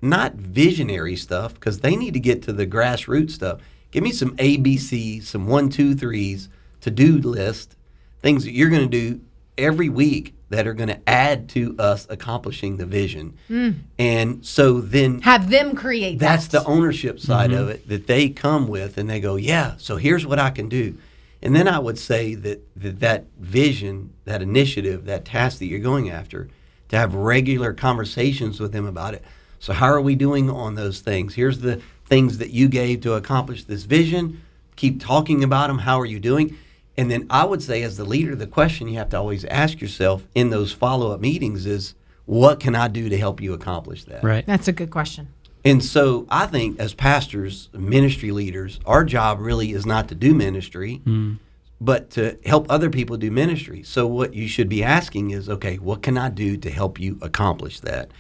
not 0.01 0.35
visionary 0.35 1.17
stuff 1.17 1.55
because 1.55 1.81
they 1.81 1.97
need 1.97 2.15
to 2.15 2.21
get 2.21 2.43
to 2.43 2.53
the 2.53 2.67
grassroots 2.67 3.33
stuff. 3.33 3.61
Give 3.91 4.05
me 4.05 4.13
some 4.13 4.37
ABC, 4.37 5.23
some 5.23 5.49
one, 5.49 5.69
two, 5.69 5.95
threes, 5.95 6.49
to 6.83 6.91
do 6.91 7.19
list, 7.19 7.77
things 8.21 8.45
that 8.45 8.53
you're 8.53 8.71
going 8.71 8.89
to 8.89 9.11
do 9.11 9.21
every 9.59 9.89
week 9.89 10.36
that 10.49 10.67
are 10.67 10.75
going 10.75 10.89
to 10.89 11.09
add 11.09 11.49
to 11.51 11.75
us 11.79 12.07
accomplishing 12.09 12.77
the 12.77 12.87
vision. 12.87 13.37
Hmm. 13.49 13.71
And 13.99 14.47
so 14.47 14.81
then 14.81 15.21
Have 15.23 15.51
them 15.51 15.75
create 15.75 16.19
that's 16.19 16.47
that. 16.49 16.63
the 16.63 16.69
ownership 16.69 17.19
side 17.19 17.51
mm-hmm. 17.51 17.63
of 17.63 17.69
it 17.69 17.89
that 17.89 18.07
they 18.07 18.29
come 18.29 18.69
with 18.69 18.97
and 18.97 19.11
they 19.11 19.21
go 19.21 19.37
yeah 19.37 19.75
so 19.79 19.97
here's 19.97 20.27
what 20.27 20.39
i 20.39 20.51
can 20.51 20.69
do. 20.69 20.97
And 21.43 21.55
then 21.55 21.69
i 21.69 21.79
would 21.79 21.99
say 21.99 22.35
that 22.35 22.63
that, 22.77 23.01
that 23.01 23.25
vision 23.39 24.13
that 24.25 24.43
initiative 24.43 25.05
that 25.07 25.25
task 25.25 25.59
that 25.59 25.67
you're 25.67 25.81
going 25.81 26.11
after 26.11 26.49
to 26.89 26.97
have 26.97 27.15
regular 27.15 27.73
conversations 27.73 28.61
with 28.61 28.73
them 28.73 28.87
about 28.87 29.15
it. 29.15 29.25
So 29.59 29.73
how 29.73 29.87
are 29.87 30.01
we 30.01 30.15
doing 30.15 30.49
on 30.49 30.77
those 30.77 31.01
things? 31.01 31.35
Here's 31.35 31.59
the 31.59 31.83
things 32.05 32.39
that 32.39 32.51
you 32.51 32.69
gave 32.69 33.01
to 33.01 33.15
accomplish 33.15 33.65
this 33.65 33.83
vision. 33.83 34.43
Keep 34.77 35.01
talking 35.01 35.43
about 35.43 35.67
them 35.67 35.79
how 35.79 35.99
are 36.01 36.07
you 36.07 36.21
doing 36.21 36.57
and 36.99 37.11
then 37.11 37.27
i 37.31 37.45
would 37.45 37.63
say 37.63 37.83
as 37.83 37.97
the 37.97 38.05
leader 38.05 38.35
the 38.35 38.47
question 38.47 38.89
you 38.89 38.99
have 38.99 39.11
to 39.11 39.17
always 39.17 39.45
ask 39.47 39.81
yourself 39.81 40.27
in 40.35 40.51
those 40.51 40.73
follow-up 40.73 41.21
meetings 41.21 41.67
is 41.67 41.95
what 42.25 42.59
can 42.61 42.75
i 42.75 42.89
do 42.89 43.09
to 43.09 43.17
help 43.17 43.41
you 43.41 43.53
accomplish 43.53 44.05
that 44.05 44.23
Right. 44.23 44.45
That's 44.47 44.69
a 44.69 44.73
good 44.73 44.91
question. 44.91 45.29
and 45.65 45.85
so 45.85 46.27
I 46.31 46.47
think 46.47 46.79
as 46.79 46.95
pastors, 46.95 47.69
ministry 47.73 48.31
leaders, 48.31 48.79
our 48.87 49.05
job 49.05 49.41
really 49.41 49.73
is 49.73 49.85
not 49.85 50.09
to 50.09 50.15
do 50.15 50.33
ministry, 50.33 50.97
hmm. 51.05 51.35
but 51.81 52.11
to 52.11 52.39
help 52.45 52.67
other 52.69 52.89
people 52.89 53.17
do 53.17 53.31
ministry. 53.31 53.83
So 53.83 54.07
what 54.07 54.35
you 54.35 54.47
should 54.47 54.69
be 54.69 54.85
asking 54.85 55.31
is, 55.31 55.49
okay, 55.49 55.77
what 55.77 56.03
can 56.03 56.17
I 56.17 56.29
do 56.31 56.57
to 56.57 56.71
help 56.71 57.01
you 57.01 57.19
accomplish 57.21 57.81
that? 57.81 58.11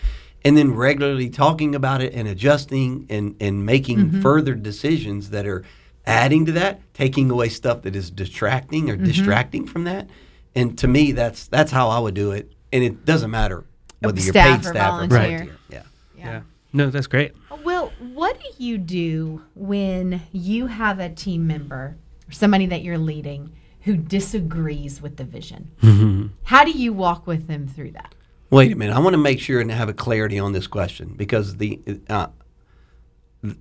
And 0.45 0.56
then 0.56 0.75
regularly 0.75 1.30
talking 1.30 1.75
about 1.75 2.02
it 2.02 2.14
and 2.14 2.28
adjusting 2.28 3.06
and, 3.11 3.37
and 3.40 3.64
making 3.64 3.99
mm-hmm. 3.99 4.23
further 4.23 4.54
decisions 4.54 5.30
that 5.30 5.47
are 5.47 5.64
adding 6.07 6.47
to 6.47 6.53
that, 6.53 6.81
taking 6.95 7.31
away 7.31 7.49
stuff 7.49 7.83
that 7.83 7.97
is 7.97 8.11
distracting 8.11 8.91
or 8.91 8.97
distracting 8.97 9.67
from 9.67 9.85
that. 9.85 10.09
And 10.55 10.79
to 10.79 10.89
me, 10.89 11.13
that's 11.13 11.49
that's 11.49 11.71
how 11.71 11.89
I 11.89 11.99
would 11.99 12.15
do 12.15 12.31
it. 12.33 12.53
And 12.73 12.83
it 12.85 13.05
doesn't 13.05 13.31
matter 13.31 13.65
whether 14.01 14.21
you're 14.21 14.33
Staff 14.33 14.61
paid 14.63 14.67
or 14.69 14.73
staff 14.73 14.91
volunteer. 14.91 15.17
or 15.17 15.21
Right. 15.21 15.31
volunteer. 15.33 15.57
Yeah. 15.71 15.83
Yeah. 16.17 16.41
No, 16.73 16.91
that's 16.91 17.07
great. 17.07 17.33
Well, 17.65 17.93
what 18.13 18.39
do 18.41 18.47
you 18.63 18.79
do 18.79 19.43
when 19.55 20.21
you 20.33 20.67
have 20.67 20.99
a 21.01 21.09
team 21.09 21.47
member 21.47 21.97
or 22.29 22.33
somebody 22.33 22.67
that 22.67 22.83
you're 22.83 22.99
leading 22.99 23.53
who 23.83 23.97
disagrees 23.97 25.01
with 25.01 25.17
the 25.17 25.25
vision? 25.25 26.31
How 26.45 26.65
do 26.65 26.73
you 26.73 26.93
walk 26.93 27.27
with 27.27 27.47
them 27.47 27.67
through 27.69 27.93
that? 27.93 28.15
Wait 28.51 28.73
a 28.73 28.77
minute. 28.77 28.95
I 28.95 28.99
want 29.01 29.15
to 29.15 29.19
make 29.19 29.41
sure 29.41 29.61
and 29.61 29.71
have 29.71 29.89
a 29.89 29.93
clarity 29.95 30.39
on 30.39 30.53
this 30.53 30.67
question 30.67 31.15
because 31.17 31.57
the 31.57 31.81
uh, 32.09 32.29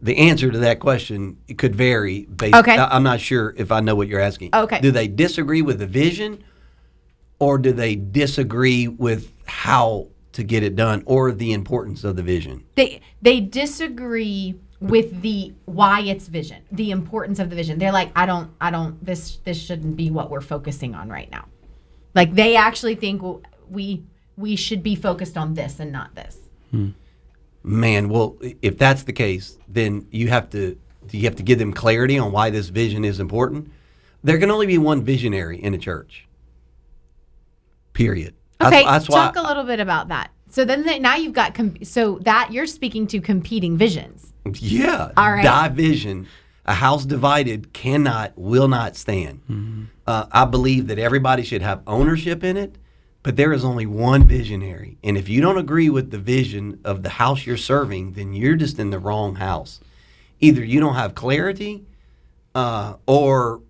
the 0.01 0.18
answer 0.18 0.51
to 0.51 0.58
that 0.60 0.80
question 0.80 1.38
it 1.48 1.58
could 1.58 1.75
vary. 1.75 2.25
Based, 2.25 2.56
Okay. 2.56 2.77
I, 2.77 2.96
I'm 2.96 3.04
not 3.04 3.20
sure 3.20 3.54
if 3.58 3.72
I 3.72 3.80
know 3.80 3.96
what 3.96 4.08
you're 4.08 4.20
asking. 4.20 4.51
Okay. 4.54 4.80
Do 4.80 4.92
they 4.92 5.08
disagree 5.08 5.62
with 5.62 5.80
the 5.80 5.88
vision, 5.88 6.44
or 7.39 7.58
do 7.58 7.72
they 7.72 7.96
disagree 7.96 8.88
with 8.88 9.32
how 9.46 10.08
to 10.34 10.44
get 10.44 10.63
it 10.63 10.75
done, 10.75 11.04
or 11.06 11.32
the 11.32 11.54
importance 11.54 12.04
of 12.04 12.15
the 12.15 12.24
vision? 12.24 12.63
They 12.75 13.01
they 13.22 13.39
disagree 13.39 14.56
with 14.80 15.22
the 15.22 15.54
why 15.65 16.01
it's 16.01 16.27
vision, 16.27 16.63
the 16.72 16.92
importance 16.92 17.39
of 17.39 17.50
the 17.50 17.56
vision. 17.56 17.80
They're 17.80 17.92
like, 17.92 18.12
I 18.15 18.25
don't, 18.25 18.51
I 18.60 18.72
don't. 18.72 19.04
This 19.04 19.38
this 19.38 19.62
shouldn't 19.62 19.96
be 19.96 20.12
what 20.12 20.30
we're 20.30 20.42
focusing 20.42 20.96
on 20.96 21.10
right 21.10 21.30
now. 21.32 21.46
Like 22.13 22.34
they 22.34 22.56
actually 22.56 22.96
think 22.96 23.22
we 23.70 24.04
we 24.38 24.56
should 24.56 24.84
be 24.84 24.96
focused 24.96 25.38
on 25.38 25.54
this 25.54 25.80
and 25.80 25.92
not 25.92 26.15
this. 26.15 26.38
Hmm. 26.72 26.89
Man, 27.65 28.10
well, 28.10 28.38
if 28.62 28.77
that's 28.77 29.03
the 29.03 29.13
case, 29.13 29.57
then 29.67 30.07
you 30.12 30.27
have 30.27 30.51
to 30.51 30.77
you 31.12 31.24
have 31.24 31.36
to 31.38 31.43
give 31.43 31.57
them 31.57 31.74
clarity 31.74 32.19
on 32.19 32.31
why 32.31 32.51
this 32.51 32.69
vision 32.69 33.03
is 33.03 33.19
important. 33.19 33.72
There 34.24 34.38
can 34.38 34.51
only 34.51 34.67
be 34.67 34.77
one 34.77 35.03
visionary 35.03 35.62
in 35.62 35.74
a 35.74 35.77
church. 35.77 36.27
Period. 37.93 38.36
Okay, 38.62 38.84
That's, 38.84 38.86
that's 38.86 39.10
why 39.10 39.31
talk 39.31 39.36
a 39.38 39.41
little 39.41 39.63
bit 39.63 39.79
about 39.79 40.10
that. 40.10 40.31
So 40.50 40.63
then 40.63 40.86
they, 40.86 41.00
now 41.00 41.15
you've 41.15 41.34
got 41.34 41.55
com- 41.55 41.84
so 41.84 42.19
that 42.19 42.51
you're 42.51 42.67
speaking 42.67 43.07
to 43.07 43.19
competing 43.19 43.77
visions. 43.77 44.31
Yeah. 44.53 45.12
All 45.17 45.31
right. 45.31 45.67
Division. 45.69 46.27
A 46.67 46.74
house 46.74 47.05
divided 47.05 47.74
cannot, 47.74 48.34
will 48.36 48.67
not 48.67 48.95
stand. 48.95 49.89
Uh, 50.07 50.25
I 50.31 50.45
believe 50.45 50.88
that 50.88 50.98
everybody 50.98 51.43
should 51.43 51.62
have 51.62 51.81
ownership 51.86 52.43
in 52.43 52.57
it, 52.57 52.75
but 53.25 53.38
there 53.38 53.51
is 53.51 53.65
only 53.65 53.88
one 53.88 54.24
visionary. 54.27 55.00
And 55.03 55.17
if 55.17 55.27
you 55.27 55.41
don't 55.41 55.58
agree 55.58 55.89
with 55.89 56.12
the 56.12 56.20
vision 56.20 56.79
of 56.86 57.01
the 57.01 57.10
house 57.10 57.44
you're 57.44 57.58
serving, 57.58 58.13
then 58.13 58.34
you're 58.34 58.55
just 58.55 58.77
in 58.77 58.91
the 58.91 59.00
wrong 59.00 59.34
house. 59.38 59.79
Either 60.39 60.63
you 60.63 60.79
don't 60.79 60.94
have 60.94 61.15
clarity 61.15 61.86
uh, 62.53 62.98
or 63.08 63.62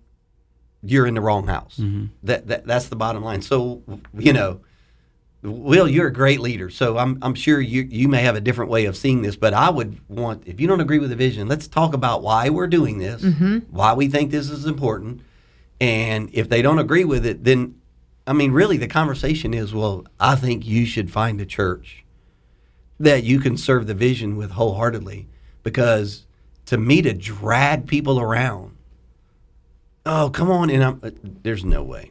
you're 0.82 1.06
in 1.06 1.14
the 1.14 1.22
wrong 1.22 1.46
house. 1.46 1.80
That, 2.22 2.48
that 2.48 2.66
That's 2.66 2.88
the 2.88 2.96
bottom 2.96 3.24
line. 3.24 3.40
So, 3.40 3.82
you 4.12 4.34
know, 4.34 4.60
Will, 5.42 5.88
you're 5.88 6.08
a 6.08 6.12
great 6.12 6.40
leader, 6.40 6.68
so 6.68 6.98
I'm, 6.98 7.18
I'm 7.22 7.34
sure 7.34 7.58
you, 7.58 7.82
you 7.82 8.08
may 8.08 8.22
have 8.22 8.36
a 8.36 8.40
different 8.42 8.70
way 8.70 8.84
of 8.84 8.94
seeing 8.94 9.22
this, 9.22 9.36
but 9.36 9.54
I 9.54 9.70
would 9.70 9.98
want, 10.08 10.42
if 10.44 10.60
you 10.60 10.66
don't 10.66 10.80
agree 10.82 10.98
with 10.98 11.08
the 11.08 11.16
vision, 11.16 11.48
let's 11.48 11.66
talk 11.66 11.94
about 11.94 12.20
why 12.20 12.50
we're 12.50 12.66
doing 12.66 12.98
this, 12.98 13.22
why 13.70 13.94
we 13.94 14.08
think 14.08 14.32
this 14.32 14.50
is 14.50 14.66
important. 14.66 15.22
And 15.80 16.28
if 16.34 16.50
they 16.50 16.60
don't 16.60 16.78
agree 16.78 17.04
with 17.04 17.24
it, 17.24 17.42
then, 17.44 17.76
I 18.26 18.32
mean, 18.32 18.52
really 18.52 18.76
the 18.76 18.88
conversation 18.88 19.54
is, 19.54 19.72
well, 19.72 20.04
I 20.18 20.34
think 20.34 20.66
you 20.66 20.84
should 20.84 21.10
find 21.10 21.40
a 21.40 21.46
church 21.46 22.04
that 22.98 23.22
you 23.24 23.38
can 23.38 23.56
serve 23.56 23.86
the 23.86 23.94
vision 23.94 24.36
with 24.36 24.52
wholeheartedly. 24.52 25.28
Because 25.62 26.26
to 26.66 26.78
me, 26.78 27.02
to 27.02 27.12
drag 27.12 27.86
people 27.86 28.20
around, 28.20 28.76
oh, 30.04 30.30
come 30.30 30.50
on, 30.50 30.70
and 30.70 30.82
I'm, 30.82 31.00
uh, 31.02 31.10
there's 31.22 31.64
no 31.64 31.82
way. 31.82 32.10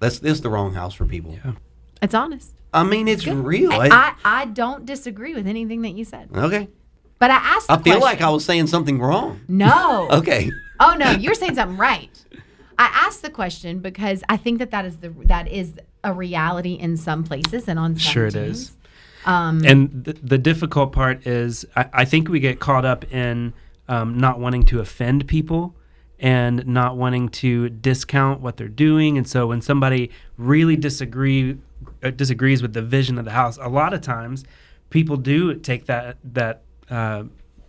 That's 0.00 0.18
this 0.18 0.40
the 0.40 0.50
wrong 0.50 0.74
house 0.74 0.94
for 0.94 1.04
people. 1.06 1.38
It's 2.02 2.14
honest. 2.14 2.52
I 2.72 2.82
mean, 2.82 3.08
it's 3.08 3.26
real. 3.26 3.72
I, 3.72 3.88
I- 3.90 4.14
I, 4.24 4.44
don't 4.46 4.84
disagree 4.84 5.34
with 5.34 5.46
anything 5.46 5.82
that 5.82 5.92
you 5.92 6.04
said, 6.04 6.28
okay. 6.34 6.68
but 7.18 7.30
I 7.30 7.36
asked. 7.36 7.68
The 7.68 7.74
I 7.74 7.82
feel 7.82 8.00
like. 8.00 8.20
I 8.20 8.28
was 8.30 8.44
saying 8.44 8.66
something 8.66 9.00
wrong. 9.00 9.40
no. 9.48 10.08
Okay. 10.10 10.50
Oh 10.80 10.94
no, 10.98 11.12
you're 11.12 11.34
saying 11.34 11.54
something 11.54 11.78
right. 11.78 12.10
I 12.78 12.90
asked 13.06 13.22
the 13.22 13.30
question 13.30 13.80
because 13.80 14.22
I 14.28 14.36
think 14.36 14.58
that 14.58 14.70
that 14.70 14.84
is 14.84 14.98
the 14.98 15.10
that 15.26 15.48
is 15.48 15.74
a 16.02 16.12
reality 16.12 16.74
in 16.74 16.96
some 16.96 17.24
places 17.24 17.68
and 17.68 17.78
on 17.78 17.96
some 17.96 18.12
Sure 18.12 18.26
it 18.26 18.36
is. 18.36 18.72
Um, 19.26 19.64
And 19.64 20.04
the, 20.04 20.12
the 20.12 20.38
difficult 20.38 20.92
part 20.92 21.26
is, 21.26 21.64
I, 21.74 21.86
I 21.92 22.04
think 22.04 22.28
we 22.28 22.40
get 22.40 22.60
caught 22.60 22.84
up 22.84 23.10
in 23.10 23.54
um, 23.88 24.18
not 24.18 24.38
wanting 24.38 24.64
to 24.64 24.80
offend 24.80 25.26
people 25.26 25.74
and 26.18 26.66
not 26.66 26.96
wanting 26.96 27.28
to 27.28 27.70
discount 27.70 28.40
what 28.40 28.56
they're 28.56 28.68
doing. 28.68 29.16
And 29.18 29.26
so 29.26 29.46
when 29.46 29.60
somebody 29.60 30.10
really 30.36 30.76
disagree 30.76 31.58
uh, 32.02 32.10
disagrees 32.10 32.62
with 32.62 32.72
the 32.72 32.82
vision 32.82 33.18
of 33.18 33.24
the 33.24 33.30
house, 33.30 33.58
a 33.60 33.68
lot 33.68 33.94
of 33.94 34.00
times 34.00 34.44
people 34.90 35.16
do 35.16 35.54
take 35.54 35.86
that 35.86 36.16
that 36.34 36.62
uh, 36.90 37.24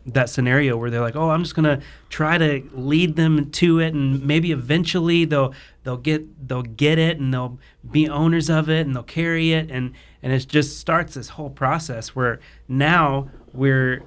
that 0.05 0.29
scenario 0.29 0.77
where 0.77 0.89
they're 0.89 1.01
like, 1.01 1.15
"Oh, 1.15 1.29
I'm 1.29 1.43
just 1.43 1.55
gonna 1.55 1.81
try 2.09 2.37
to 2.37 2.63
lead 2.73 3.15
them 3.15 3.49
to 3.51 3.79
it, 3.79 3.93
and 3.93 4.23
maybe 4.23 4.51
eventually 4.51 5.25
they'll 5.25 5.53
they'll 5.83 5.97
get 5.97 6.47
they'll 6.47 6.61
get 6.61 6.99
it, 6.99 7.19
and 7.19 7.33
they'll 7.33 7.59
be 7.89 8.07
owners 8.07 8.49
of 8.49 8.69
it, 8.69 8.85
and 8.85 8.95
they'll 8.95 9.03
carry 9.03 9.51
it, 9.51 9.71
and 9.71 9.93
and 10.21 10.31
it 10.33 10.47
just 10.47 10.79
starts 10.79 11.15
this 11.15 11.29
whole 11.29 11.49
process 11.49 12.15
where 12.15 12.39
now 12.67 13.29
we're 13.53 14.03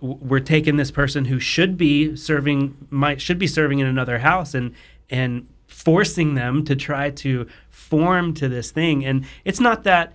we're 0.00 0.40
taking 0.40 0.76
this 0.76 0.90
person 0.90 1.24
who 1.24 1.40
should 1.40 1.76
be 1.76 2.14
serving 2.14 2.76
might 2.90 3.20
should 3.20 3.38
be 3.38 3.46
serving 3.46 3.78
in 3.80 3.86
another 3.86 4.18
house 4.18 4.54
and 4.54 4.74
and 5.10 5.48
forcing 5.66 6.34
them 6.34 6.64
to 6.64 6.76
try 6.76 7.10
to 7.10 7.46
form 7.68 8.32
to 8.34 8.48
this 8.48 8.70
thing. 8.70 9.04
And 9.04 9.24
it's 9.44 9.60
not 9.60 9.84
that 9.84 10.14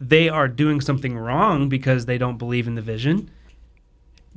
they 0.00 0.28
are 0.28 0.48
doing 0.48 0.80
something 0.80 1.16
wrong 1.16 1.68
because 1.68 2.06
they 2.06 2.16
don't 2.16 2.38
believe 2.38 2.66
in 2.66 2.74
the 2.74 2.82
vision 2.82 3.30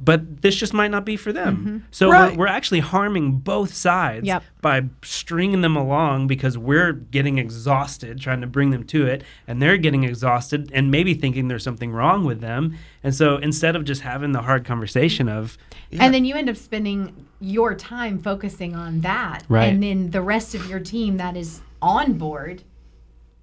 but 0.04 0.42
this 0.42 0.56
just 0.56 0.74
might 0.74 0.92
not 0.92 1.06
be 1.06 1.16
for 1.16 1.32
them 1.32 1.58
mm-hmm. 1.58 1.78
so 1.92 2.10
Right. 2.10 2.32
we're, 2.32 2.40
we're 2.40 2.48
actually 2.48 2.80
harming 2.80 3.40
both 3.40 3.74
sides 3.74 4.26
Yep. 4.28 4.44
by 4.62 4.84
stringing 5.04 5.62
them 5.62 5.76
along 5.76 6.28
because 6.28 6.58
we're 6.58 6.94
getting 6.94 7.38
exhausted 7.38 8.20
trying 8.20 8.42
to 8.42 8.48
bring 8.48 8.72
them 8.72 8.84
to 8.86 9.06
it 9.08 9.24
and 9.48 9.62
they're 9.62 9.78
getting 9.78 10.04
exhausted 10.04 10.70
and 10.74 10.90
maybe 10.92 11.14
thinking 11.14 11.48
there's 11.48 11.64
something 11.64 11.92
wrong 11.92 12.26
with 12.26 12.42
them 12.42 12.76
and 13.04 13.14
so 13.16 13.38
instead 13.38 13.76
of 13.76 13.86
just 13.86 14.02
having 14.02 14.32
the 14.32 14.42
hard 14.42 14.66
conversation 14.66 15.30
of 15.30 15.58
And 15.92 16.14
then 16.14 16.26
you 16.26 16.36
end 16.36 16.50
up 16.50 16.56
spending 16.58 17.28
your 17.40 17.76
time 17.76 18.18
focusing 18.20 18.74
on 18.76 19.02
that, 19.02 19.44
Right. 19.50 19.66
and 19.66 19.84
then 19.84 20.12
the 20.12 20.22
rest 20.22 20.56
of 20.56 20.68
your 20.70 20.80
team 20.80 21.18
that 21.18 21.36
is 21.36 21.60
on 21.82 22.14
board, 22.14 22.64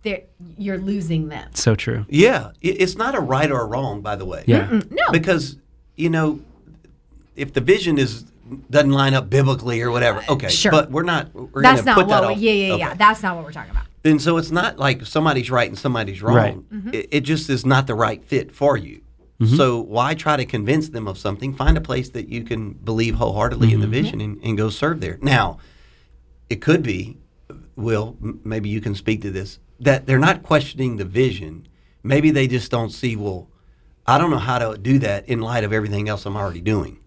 they're- 0.03 0.23
you're 0.57 0.79
losing 0.79 1.29
them. 1.29 1.49
so 1.53 1.75
true 1.75 2.07
Yeah. 2.09 2.53
It's 2.63 2.97
not 2.97 3.15
a 3.15 3.21
right 3.21 3.51
or 3.51 3.61
a 3.61 3.67
wrong, 3.67 4.01
by 4.01 4.17
the 4.17 4.25
way. 4.25 4.43
yeah 4.47 4.81
No, 4.91 5.03
Because, 5.13 5.57
you 5.97 6.09
know, 6.09 6.41
if 7.37 7.53
the 7.53 7.61
vision 7.61 7.99
is 7.99 8.25
doesn't 8.69 8.91
line 8.91 9.15
up 9.15 9.31
biblically 9.31 9.81
or 9.81 9.91
whatever. 9.91 10.21
Uh, 10.29 10.35
okay, 10.35 10.49
sure. 10.49 10.73
but 10.73 10.91
we're 10.91 11.03
not. 11.03 11.33
We're 11.35 11.63
That's 11.63 11.85
not 11.85 11.97
put 11.97 12.09
that 12.09 12.23
what. 12.23 12.33
off. 12.33 12.37
We, 12.37 12.43
yeah, 12.43 12.53
yeah, 12.53 12.77
yeah. 12.77 12.89
Okay. 12.89 12.97
That's 12.99 13.23
not 13.23 13.37
what 13.37 13.45
we're 13.45 13.53
talking 13.53 13.71
about. 13.71 13.85
And 14.05 14.21
so 14.21 14.39
it's 14.39 14.51
not 14.51 14.79
like 14.79 15.05
somebody's 15.07 15.51
right 15.51 15.69
and 15.69 15.79
somebody's 15.79 16.23
wrong. 16.23 16.35
Right. 16.35 16.57
Mm-hmm. 16.57 16.95
It, 16.95 17.09
it 17.11 17.21
just 17.21 17.51
is 17.51 17.67
not 17.67 17.87
the 17.87 17.95
right 17.95 18.25
fit 18.25 18.53
for 18.53 18.77
you. 18.77 19.03
Mm-hmm. 19.41 19.57
So 19.57 19.81
why 19.81 20.15
try 20.15 20.37
to 20.37 20.45
convince 20.45 20.89
them 20.89 21.07
of 21.07 21.19
something? 21.19 21.55
Find 21.55 21.77
a 21.77 21.81
place 21.81 22.11
that 22.11 22.29
you 22.29 22.43
can 22.43 22.73
believe 22.73 23.17
wholeheartedly 23.17 23.73
in 23.73 23.81
the 23.81 23.87
mm-hmm. 23.87 23.93
vision 23.93 24.21
and, 24.21 24.41
and 24.43 24.57
go 24.57 24.71
serve 24.71 25.01
there. 25.01 25.19
Now, 25.23 25.59
it 26.49 26.61
could 26.61 26.83
be, 26.83 27.19
Will, 27.77 28.17
maybe 28.21 28.69
you 28.69 28.81
can 28.81 28.95
speak 28.95 29.23
to 29.23 29.31
this, 29.31 29.59
that 29.81 30.07
they're 30.07 30.19
not 30.19 30.43
questioning 30.43 30.97
the 30.97 31.05
vision. 31.05 31.69
Maybe 32.03 32.31
they 32.31 32.47
just 32.47 32.71
don't 32.71 32.91
see, 32.91 33.17
well, 33.17 33.49
I 34.07 34.19
don't 34.19 34.31
know 34.31 34.39
how 34.39 34.59
to 34.59 34.79
do 34.79 34.99
that 35.01 35.29
in 35.29 35.41
light 35.41 35.65
of 35.65 35.73
everything 35.73 36.09
else 36.09 36.27
I'm 36.27 36.37
already 36.37 36.61
doing. 36.61 37.00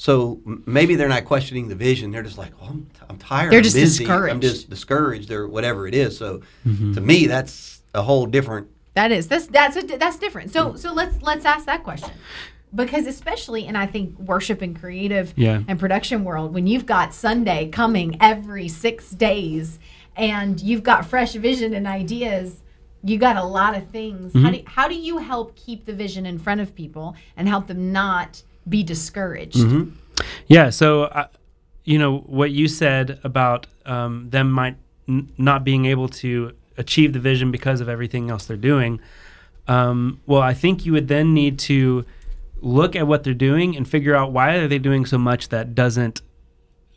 So 0.00 0.40
maybe 0.64 0.94
they're 0.94 1.08
not 1.08 1.24
questioning 1.24 1.66
the 1.66 1.74
vision. 1.74 2.12
They're 2.12 2.22
just 2.22 2.38
like, 2.38 2.52
oh, 2.62 2.66
I'm, 2.66 2.86
t- 2.94 3.00
I'm 3.10 3.18
tired. 3.18 3.50
They're 3.50 3.58
I'm 3.58 3.64
just 3.64 3.74
busy, 3.74 4.08
I'm 4.08 4.40
just 4.40 4.70
discouraged 4.70 5.32
or 5.32 5.48
whatever 5.48 5.88
it 5.88 5.94
is. 5.94 6.16
So 6.16 6.40
mm-hmm. 6.64 6.92
to 6.92 7.00
me, 7.00 7.26
that's 7.26 7.82
a 7.94 8.02
whole 8.02 8.26
different. 8.26 8.68
That 8.94 9.10
is 9.10 9.26
that's 9.26 9.48
that's 9.48 9.76
a, 9.76 9.82
that's 9.82 10.16
different. 10.20 10.52
So 10.52 10.76
so 10.76 10.92
let's 10.92 11.20
let's 11.20 11.44
ask 11.44 11.66
that 11.66 11.82
question. 11.82 12.12
Because 12.72 13.08
especially 13.08 13.66
in 13.66 13.74
I 13.74 13.88
think 13.88 14.16
worship 14.20 14.62
and 14.62 14.78
creative 14.78 15.34
Yeah. 15.34 15.62
and 15.66 15.80
production 15.80 16.22
world, 16.22 16.54
when 16.54 16.68
you've 16.68 16.86
got 16.86 17.12
Sunday 17.12 17.68
coming 17.68 18.18
every 18.20 18.68
six 18.68 19.10
days 19.10 19.80
and 20.14 20.60
you've 20.60 20.84
got 20.84 21.06
fresh 21.06 21.32
vision 21.32 21.74
and 21.74 21.88
ideas, 21.88 22.62
you 23.02 23.18
got 23.18 23.34
a 23.34 23.42
lot 23.42 23.76
of 23.76 23.88
things. 23.88 24.32
How 24.32 24.38
mm-hmm. 24.38 24.52
do 24.52 24.62
how 24.64 24.86
do 24.86 24.94
you 24.94 25.18
help 25.18 25.56
keep 25.56 25.86
the 25.86 25.92
vision 25.92 26.24
in 26.24 26.38
front 26.38 26.60
of 26.60 26.76
people 26.76 27.16
and 27.36 27.48
help 27.48 27.66
them 27.66 27.90
not 27.90 28.44
be 28.68 28.82
discouraged? 28.82 29.56
Yeah. 30.46 30.70
So, 30.70 31.04
uh, 31.04 31.28
you 31.84 31.98
know, 31.98 32.18
what 32.18 32.50
you 32.50 32.68
said 32.68 33.20
about 33.24 33.66
um, 33.86 34.28
them 34.30 34.50
might 34.50 34.76
n- 35.08 35.30
not 35.38 35.64
being 35.64 35.86
able 35.86 36.08
to 36.08 36.52
achieve 36.76 37.12
the 37.12 37.18
vision 37.18 37.50
because 37.50 37.80
of 37.80 37.88
everything 37.88 38.30
else 38.30 38.46
they're 38.46 38.56
doing. 38.56 39.00
Um, 39.66 40.20
well, 40.26 40.42
I 40.42 40.54
think 40.54 40.86
you 40.86 40.92
would 40.92 41.08
then 41.08 41.34
need 41.34 41.58
to 41.60 42.04
look 42.60 42.96
at 42.96 43.06
what 43.06 43.24
they're 43.24 43.34
doing 43.34 43.76
and 43.76 43.86
figure 43.88 44.14
out 44.14 44.32
why 44.32 44.54
are 44.56 44.68
they 44.68 44.78
doing 44.78 45.06
so 45.06 45.18
much 45.18 45.48
that 45.50 45.74
doesn't 45.74 46.22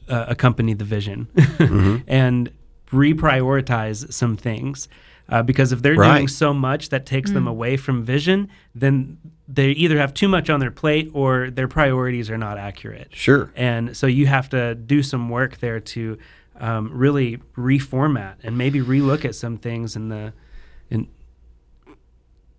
uh, 0.09 0.25
accompany 0.27 0.73
the 0.73 0.83
vision, 0.83 1.27
and 2.07 2.49
reprioritize 2.91 4.11
some 4.11 4.35
things. 4.37 4.87
Uh, 5.29 5.41
because 5.41 5.71
if 5.71 5.81
they're 5.81 5.95
doing 6.15 6.27
so 6.27 6.53
much 6.53 6.89
that 6.89 7.05
takes 7.05 7.31
them 7.31 7.47
away 7.47 7.77
from 7.77 8.03
vision, 8.03 8.49
then 8.75 9.17
they 9.53 9.71
either 9.71 9.97
have 9.97 10.13
too 10.13 10.27
much 10.27 10.49
on 10.49 10.59
their 10.59 10.71
plate 10.71 11.11
or 11.13 11.49
their 11.49 11.67
priorities 11.67 12.29
are 12.29 12.37
not 12.37 12.57
accurate. 12.57 13.09
Sure. 13.11 13.51
And 13.55 13.95
so 13.95 14.07
you 14.07 14.27
have 14.27 14.49
to 14.49 14.75
do 14.75 15.03
some 15.03 15.29
work 15.29 15.57
there 15.59 15.79
to 15.79 16.17
um, 16.59 16.91
really 16.93 17.37
reformat 17.57 18.35
and 18.43 18.57
maybe 18.57 18.79
relook 18.79 19.25
at 19.25 19.35
some 19.35 19.57
things 19.57 19.95
in 19.95 20.09
the, 20.09 20.33
in, 20.89 21.07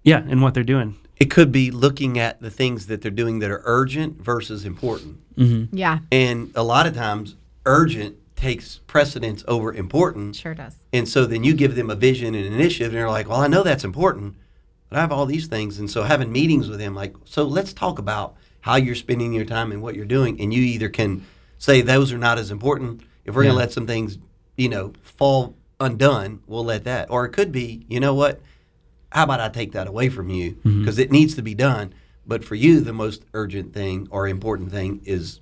yeah, 0.03 0.25
in 0.27 0.41
what 0.41 0.55
they're 0.55 0.65
doing. 0.65 0.97
It 1.17 1.31
could 1.31 1.53
be 1.53 1.71
looking 1.71 2.19
at 2.19 2.41
the 2.41 2.51
things 2.51 2.87
that 2.89 3.01
they're 3.01 3.11
doing 3.11 3.39
that 3.39 3.51
are 3.51 3.63
urgent 3.65 4.21
versus 4.21 4.65
important. 4.65 5.19
Yeah, 5.73 6.01
And 6.11 6.51
a 6.55 6.63
lot 6.63 6.87
of 6.87 6.95
times, 6.95 7.37
urgent 7.65 8.17
takes 8.37 8.81
precedence 8.87 9.45
over 9.47 9.73
important. 9.73 10.35
sure 10.35 10.55
does. 10.55 10.75
And 10.93 11.09
so 11.09 11.25
then 11.27 11.45
you 11.45 11.55
give 11.55 11.77
them 11.77 11.91
a 11.91 11.95
vision 11.95 12.35
and 12.35 12.45
initiative, 12.45 12.89
and 12.89 12.99
they're 12.99 13.09
like, 13.09 13.29
well, 13.29 13.41
I 13.41 13.47
know 13.47 13.63
that's 13.63 13.85
important, 13.85 14.35
but 14.93 14.99
I 14.99 15.01
have 15.01 15.13
all 15.13 15.25
these 15.25 15.47
things. 15.47 15.79
And 15.79 15.91
so 15.91 16.03
having 16.03 16.31
meetings 16.31 16.69
with 16.69 16.79
them, 16.79 16.95
like, 16.95 17.15
so 17.25 17.45
let's 17.45 17.73
talk 17.73 17.99
about 17.99 18.37
how 18.61 18.77
you're 18.77 18.95
spending 18.95 19.33
your 19.33 19.47
time 19.47 19.73
and 19.73 19.81
what 19.81 19.95
you're 19.95 20.05
doing. 20.05 20.39
And 20.39 20.53
you 20.53 20.61
either 20.61 20.91
can 20.91 21.25
say 21.57 21.81
those 21.81 22.13
are 22.13 22.19
not 22.19 22.37
as 22.37 22.51
important. 22.51 23.01
If 23.25 23.35
we're 23.35 23.45
going 23.45 23.55
to 23.55 23.59
let 23.59 23.73
some 23.73 23.87
things, 23.87 24.19
you 24.55 24.69
know, 24.69 24.93
fall 25.01 25.57
undone, 25.81 26.43
we'll 26.47 26.67
let 26.67 26.85
that. 26.85 27.11
Or 27.11 27.25
it 27.25 27.31
could 27.31 27.53
be, 27.53 27.87
you 27.89 28.01
know 28.01 28.13
what? 28.13 28.43
How 29.13 29.25
about 29.25 29.41
I 29.41 29.49
take 29.49 29.73
that 29.73 29.87
away 29.87 30.11
from 30.11 30.28
you 30.28 30.57
mm-hmm. 30.57 30.81
because 30.81 30.99
it 30.99 31.11
needs 31.11 31.37
to 31.37 31.43
be 31.43 31.55
done. 31.55 31.95
But 32.26 32.45
for 32.45 32.55
you, 32.55 32.81
the 32.81 32.93
most 32.93 33.25
urgent 33.33 33.73
thing 33.73 34.09
or 34.11 34.28
important 34.28 34.73
thing 34.73 35.00
is, 35.07 35.41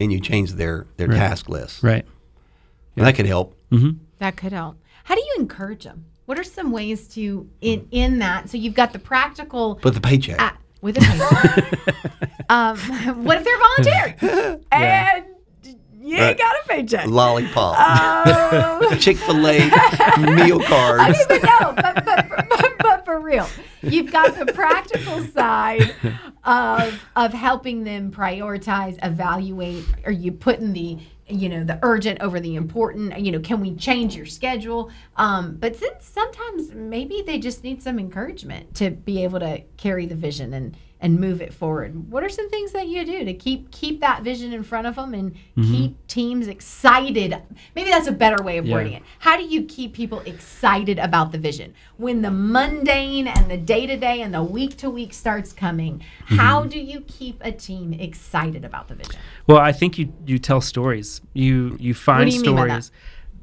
and 0.00 0.10
you 0.10 0.18
change 0.18 0.52
their 0.52 0.86
their 0.96 1.08
task 1.08 1.50
list. 1.50 1.82
Right. 1.82 2.06
And 2.96 3.06
that 3.06 3.16
could 3.16 3.26
help. 3.26 3.54
Mm-hmm. 3.70 3.98
That 4.18 4.36
could 4.36 4.52
help. 4.52 4.78
How 5.04 5.14
do 5.14 5.20
you 5.20 5.34
encourage 5.40 5.84
them? 5.84 6.06
What 6.26 6.38
are 6.38 6.44
some 6.44 6.70
ways 6.72 7.08
to 7.14 7.48
in 7.60 7.86
in 7.90 8.18
that? 8.20 8.48
So 8.50 8.56
you've 8.58 8.74
got 8.74 8.92
the 8.92 8.98
practical 8.98 9.78
But 9.82 9.94
the 9.94 10.00
paycheck. 10.00 10.56
with 10.82 10.96
a 10.98 11.00
paycheck. 11.00 12.20
um, 12.50 12.76
what 13.24 13.38
if 13.38 13.44
they're 13.44 13.58
volunteering 13.58 14.64
and 14.72 15.24
you 16.00 16.16
ain't 16.16 16.20
Right. 16.20 16.38
got 16.38 16.54
a 16.64 16.68
paycheck? 16.68 17.06
lollipop, 17.06 17.78
Um, 17.80 18.98
Chick 18.98 19.16
Fil 19.16 19.44
A 19.46 19.70
meal 20.34 20.60
cards. 20.60 21.18
but 21.28 21.42
no, 21.42 21.72
but, 21.74 22.04
but, 22.04 22.28
but, 22.48 22.74
but 22.78 23.04
for 23.04 23.18
real, 23.20 23.48
you've 23.82 24.12
got 24.12 24.36
the 24.38 24.46
practical 24.52 25.20
side 25.22 25.94
of 26.44 27.02
of 27.16 27.32
helping 27.32 27.82
them 27.84 28.12
prioritize, 28.12 28.98
evaluate. 29.04 29.84
Are 30.04 30.12
you 30.12 30.30
putting 30.32 30.72
the 30.72 30.98
you 31.28 31.48
know 31.48 31.64
the 31.64 31.78
urgent 31.82 32.20
over 32.20 32.40
the 32.40 32.54
important? 32.54 33.18
You 33.18 33.32
know, 33.32 33.40
can 33.40 33.60
we 33.60 33.74
change 33.74 34.16
your 34.16 34.26
schedule? 34.26 34.90
Um, 35.16 35.56
but 35.56 35.76
since 35.76 36.04
sometimes 36.04 36.72
maybe 36.72 37.22
they 37.26 37.38
just 37.38 37.64
need 37.64 37.82
some 37.82 37.98
encouragement 37.98 38.74
to 38.76 38.90
be 38.90 39.24
able 39.24 39.40
to 39.40 39.62
carry 39.76 40.06
the 40.06 40.14
vision 40.14 40.54
and 40.54 40.76
and 41.00 41.20
move 41.20 41.42
it 41.42 41.52
forward. 41.52 42.10
What 42.10 42.24
are 42.24 42.28
some 42.28 42.48
things 42.48 42.72
that 42.72 42.88
you 42.88 43.04
do 43.04 43.24
to 43.24 43.34
keep 43.34 43.70
keep 43.70 44.00
that 44.00 44.22
vision 44.22 44.52
in 44.54 44.62
front 44.62 44.86
of 44.86 44.94
them 44.96 45.12
and 45.12 45.34
keep 45.56 46.06
teams 46.06 46.48
excited? 46.48 47.36
Maybe 47.74 47.90
that's 47.90 48.06
a 48.06 48.12
better 48.12 48.42
way 48.42 48.56
of 48.56 48.66
Yeah. 48.66 48.74
wording 48.74 48.92
it. 48.94 49.02
How 49.18 49.36
do 49.36 49.44
you 49.44 49.62
keep 49.64 49.92
people 49.92 50.20
excited 50.20 50.98
about 50.98 51.32
the 51.32 51.38
vision 51.38 51.74
when 51.98 52.22
the 52.22 52.30
mundane 52.30 53.28
and 53.28 53.50
the 53.50 53.58
day 53.58 53.86
to 53.86 53.96
day 53.96 54.22
and 54.22 54.32
the 54.32 54.42
week 54.42 54.76
to 54.78 54.88
week 54.88 55.12
starts 55.12 55.52
coming? 55.52 56.02
How 56.24 56.64
do 56.64 56.80
you 56.80 57.02
keep 57.02 57.40
a 57.44 57.52
team 57.52 57.92
excited 57.92 58.64
about 58.64 58.88
the 58.88 58.94
vision? 58.94 59.16
Well, 59.46 59.58
I 59.58 59.72
think 59.72 59.98
you 59.98 60.12
you 60.26 60.38
tell 60.38 60.60
stories. 60.62 61.20
You 61.34 61.76
you 61.78 61.92
find 61.92 62.30
do 62.30 62.36
you 62.36 62.42
mean 62.42 62.56
by 62.56 62.66
that? 62.68 62.84
stories. 62.84 62.90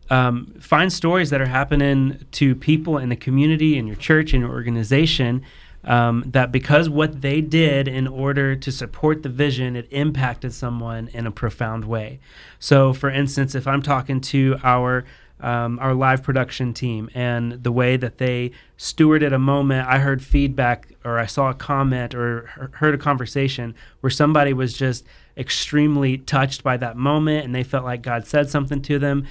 Um, 0.09 0.53
find 0.59 0.91
stories 0.91 1.29
that 1.29 1.39
are 1.39 1.45
happening 1.47 2.25
to 2.33 2.55
people 2.55 2.97
in 2.97 3.09
the 3.09 3.15
community, 3.15 3.77
in 3.77 3.87
your 3.87 3.95
church, 3.95 4.33
in 4.33 4.41
your 4.41 4.49
organization. 4.51 5.43
Um, 5.85 6.23
that 6.27 6.51
because 6.51 6.89
what 6.89 7.21
they 7.21 7.41
did 7.41 7.89
in 7.89 8.07
order 8.07 8.55
to 8.55 8.71
support 8.71 9.21
the 9.21 9.29
vision, 9.29 9.75
it 9.75 9.87
impacted 9.91 10.53
someone 10.53 11.09
in 11.09 11.27
a 11.27 11.31
profound 11.31 11.83
way. 11.83 12.19
So, 12.57 12.93
for 12.93 13.09
instance, 13.09 13.53
if 13.53 13.67
I'm 13.67 13.81
talking 13.81 14.21
to 14.21 14.57
our 14.63 15.03
um, 15.43 15.77
our 15.79 15.93
live 15.93 16.23
production 16.23 16.73
team 16.73 17.09
and 17.13 17.63
the 17.63 17.71
way 17.71 17.97
that 17.97 18.17
they 18.17 18.51
stewarded 18.77 19.33
a 19.33 19.39
moment. 19.39 19.87
I 19.87 19.99
heard 19.99 20.23
feedback 20.23 20.93
or 21.03 21.19
I 21.19 21.25
saw 21.25 21.49
a 21.49 21.53
comment 21.53 22.15
or 22.15 22.69
heard 22.75 22.95
a 22.95 22.97
conversation 22.97 23.75
where 23.99 24.09
somebody 24.09 24.53
was 24.53 24.73
just 24.73 25.05
extremely 25.35 26.17
touched 26.17 26.63
by 26.63 26.77
that 26.77 26.95
moment 26.95 27.45
and 27.45 27.53
they 27.53 27.63
felt 27.63 27.83
like 27.83 28.01
God 28.01 28.25
said 28.25 28.49
something 28.49 28.81
to 28.83 28.97
them. 28.97 29.27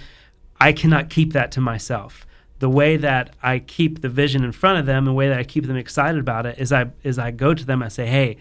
I 0.60 0.72
cannot 0.72 1.08
keep 1.08 1.32
that 1.32 1.50
to 1.52 1.60
myself. 1.62 2.26
The 2.62 2.70
way 2.70 2.96
that 2.96 3.34
I 3.42 3.58
keep 3.58 4.02
the 4.02 4.08
vision 4.08 4.44
in 4.44 4.52
front 4.52 4.78
of 4.78 4.86
them, 4.86 5.04
the 5.04 5.12
way 5.12 5.28
that 5.28 5.36
I 5.36 5.42
keep 5.42 5.66
them 5.66 5.76
excited 5.76 6.20
about 6.20 6.46
it 6.46 6.60
is 6.60 6.70
I 6.70 6.92
is 7.02 7.18
I 7.18 7.32
go 7.32 7.54
to 7.54 7.66
them 7.66 7.82
and 7.82 7.92
say, 7.92 8.06
"Hey, 8.06 8.36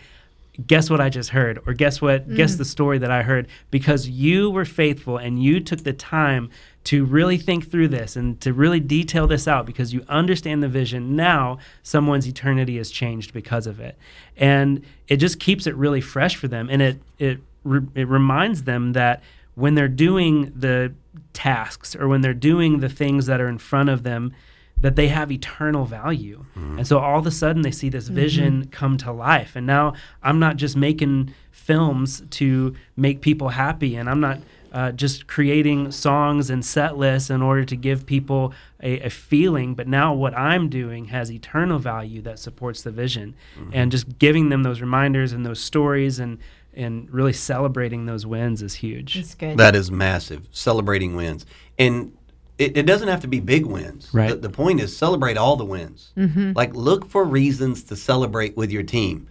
guess 0.67 0.91
what 0.91 1.01
I 1.01 1.09
just 1.09 1.31
heard? 1.31 1.59
Or 1.65 1.73
guess 1.73 2.03
what 2.03 2.31
guess 2.35 2.53
mm. 2.53 2.59
the 2.59 2.65
story 2.65 2.99
that 2.99 3.09
I 3.09 3.23
heard? 3.23 3.47
Because 3.71 4.07
you 4.07 4.51
were 4.51 4.63
faithful 4.63 5.17
and 5.17 5.41
you 5.41 5.59
took 5.59 5.83
the 5.83 5.93
time 5.93 6.51
to 6.83 7.03
really 7.03 7.39
think 7.39 7.71
through 7.71 7.87
this 7.87 8.15
and 8.15 8.39
to 8.41 8.53
really 8.53 8.79
detail 8.79 9.25
this 9.25 9.47
out 9.47 9.65
because 9.65 9.91
you 9.91 10.05
understand 10.07 10.61
the 10.61 10.67
vision. 10.67 11.15
Now 11.15 11.57
someone's 11.81 12.27
eternity 12.27 12.77
has 12.77 12.91
changed 12.91 13.33
because 13.33 13.65
of 13.65 13.79
it. 13.79 13.97
And 14.37 14.83
it 15.07 15.17
just 15.17 15.39
keeps 15.39 15.65
it 15.65 15.75
really 15.75 16.01
fresh 16.01 16.35
for 16.35 16.47
them. 16.47 16.69
And 16.69 16.79
it 16.81 17.01
it 17.17 17.39
re- 17.63 17.87
it 17.95 18.07
reminds 18.07 18.65
them 18.65 18.93
that 18.93 19.23
when 19.55 19.75
they're 19.75 19.87
doing 19.87 20.51
the 20.55 20.93
tasks 21.33 21.95
or 21.95 22.07
when 22.07 22.21
they're 22.21 22.33
doing 22.33 22.79
the 22.79 22.89
things 22.89 23.25
that 23.25 23.41
are 23.41 23.47
in 23.47 23.57
front 23.57 23.89
of 23.89 24.03
them 24.03 24.33
that 24.81 24.95
they 24.95 25.09
have 25.09 25.31
eternal 25.31 25.85
value. 25.85 26.43
Mm-hmm. 26.55 26.79
And 26.79 26.87
so 26.87 26.99
all 26.99 27.19
of 27.19 27.27
a 27.27 27.31
sudden 27.31 27.61
they 27.61 27.71
see 27.71 27.89
this 27.89 28.05
mm-hmm. 28.05 28.15
vision 28.15 28.67
come 28.69 28.97
to 28.97 29.11
life. 29.11 29.55
And 29.55 29.67
now 29.67 29.93
I'm 30.23 30.39
not 30.39 30.57
just 30.57 30.75
making 30.75 31.33
films 31.51 32.23
to 32.31 32.75
make 32.95 33.21
people 33.21 33.49
happy 33.49 33.95
and 33.95 34.09
I'm 34.09 34.19
not 34.19 34.39
uh, 34.71 34.91
just 34.91 35.27
creating 35.27 35.91
songs 35.91 36.49
and 36.49 36.65
set 36.65 36.97
lists 36.97 37.29
in 37.29 37.41
order 37.41 37.65
to 37.65 37.75
give 37.75 38.05
people 38.05 38.53
a, 38.81 39.01
a 39.01 39.09
feeling, 39.09 39.75
but 39.75 39.85
now 39.85 40.13
what 40.13 40.33
I'm 40.33 40.69
doing 40.69 41.05
has 41.05 41.29
eternal 41.29 41.77
value 41.77 42.21
that 42.21 42.39
supports 42.39 42.81
the 42.81 42.91
vision. 42.91 43.35
Mm-hmm. 43.59 43.71
And 43.73 43.91
just 43.91 44.17
giving 44.17 44.47
them 44.47 44.63
those 44.63 44.79
reminders 44.79 45.33
and 45.33 45.45
those 45.45 45.59
stories 45.59 46.19
and 46.19 46.39
and 46.73 47.11
really 47.11 47.33
celebrating 47.33 48.05
those 48.05 48.25
wins 48.25 48.61
is 48.61 48.75
huge. 48.75 49.17
It's 49.17 49.35
good. 49.35 49.57
That 49.57 49.75
is 49.75 49.91
massive. 49.91 50.47
Celebrating 50.51 51.15
wins. 51.15 51.45
And 51.77 52.17
it, 52.57 52.77
it 52.77 52.85
doesn't 52.85 53.07
have 53.07 53.21
to 53.21 53.27
be 53.27 53.39
big 53.39 53.65
wins. 53.65 54.09
Right. 54.13 54.29
The, 54.29 54.35
the 54.35 54.49
point 54.49 54.81
is 54.81 54.95
celebrate 54.95 55.37
all 55.37 55.55
the 55.55 55.65
wins. 55.65 56.11
Mm-hmm. 56.15 56.53
Like 56.55 56.73
look 56.73 57.09
for 57.09 57.23
reasons 57.23 57.83
to 57.85 57.95
celebrate 57.95 58.55
with 58.55 58.71
your 58.71 58.83
team. 58.83 59.27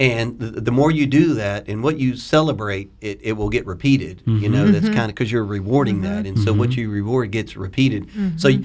And 0.00 0.38
the, 0.40 0.60
the 0.60 0.72
more 0.72 0.90
you 0.90 1.06
do 1.06 1.34
that 1.34 1.68
and 1.68 1.82
what 1.82 1.98
you 1.98 2.16
celebrate, 2.16 2.90
it, 3.00 3.20
it 3.22 3.32
will 3.34 3.48
get 3.48 3.64
repeated. 3.64 4.22
You 4.26 4.34
mm-hmm. 4.34 4.52
know, 4.52 4.66
that's 4.66 4.86
mm-hmm. 4.86 4.94
kind 4.94 5.10
of 5.10 5.14
because 5.14 5.30
you're 5.30 5.44
rewarding 5.44 6.02
that. 6.02 6.26
And 6.26 6.38
so 6.38 6.52
what 6.52 6.76
you 6.76 6.90
reward 6.90 7.30
gets 7.30 7.56
repeated. 7.56 8.08
So 8.40 8.48
you, 8.48 8.64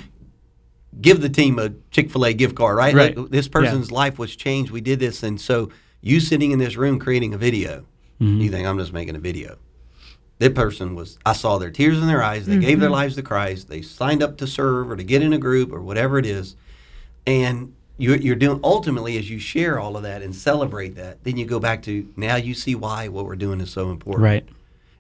give 1.00 1.22
the 1.22 1.30
team 1.30 1.60
a 1.60 1.70
Chick 1.92 2.10
fil 2.10 2.26
A 2.26 2.34
gift 2.34 2.56
card, 2.56 2.78
right? 2.78 2.96
Right. 2.96 3.16
Like, 3.16 3.30
this 3.30 3.48
person's 3.48 3.92
life 3.92 4.18
was 4.18 4.36
changed. 4.36 4.72
We 4.72 4.82
did 4.82 5.00
this. 5.00 5.22
And 5.22 5.40
so 5.40 5.70
you 6.02 6.20
sitting 6.20 6.52
in 6.52 6.58
this 6.60 6.76
room 6.76 6.98
creating 6.98 7.34
a 7.36 7.38
video, 7.38 7.86
Mm-hmm. 8.22 8.42
you 8.42 8.50
think, 8.52 8.68
I'm 8.68 8.78
just 8.78 8.92
making 8.94 9.16
a 9.16 9.20
video. 9.20 9.58
That 10.40 10.56
person 10.56 10.96
was, 10.96 11.18
I 11.26 11.34
saw 11.34 11.58
their 11.58 11.70
tears 11.72 11.98
in 12.00 12.08
their 12.08 12.24
eyes. 12.24 12.46
They 12.46 12.58
gave 12.58 12.80
their 12.80 12.90
lives 12.90 13.16
to 13.16 13.22
Christ. 13.22 13.68
They 13.70 13.82
signed 13.82 14.24
up 14.24 14.38
to 14.38 14.48
serve 14.48 14.90
or 14.90 14.96
to 14.96 15.04
get 15.04 15.22
in 15.22 15.34
a 15.34 15.38
group 15.38 15.72
or 15.74 15.82
whatever 15.82 16.18
it 16.18 16.26
is. 16.26 16.56
And 17.28 17.74
you're, 17.98 18.16
you're 18.16 18.36
doing, 18.36 18.60
ultimately, 18.64 19.18
as 19.18 19.30
you 19.30 19.40
share 19.40 19.80
all 19.80 19.98
of 19.98 20.04
that 20.04 20.22
and 20.22 20.34
celebrate 20.34 20.96
that, 20.96 21.24
then 21.26 21.36
you 21.38 21.46
go 21.46 21.60
back 21.60 21.84
to 21.84 22.08
now 22.16 22.38
you 22.38 22.54
see 22.54 22.74
why 22.76 23.10
what 23.10 23.26
we're 23.26 23.36
doing 23.36 23.60
is 23.60 23.70
so 23.70 23.90
important. 23.92 24.24
Right. 24.24 24.48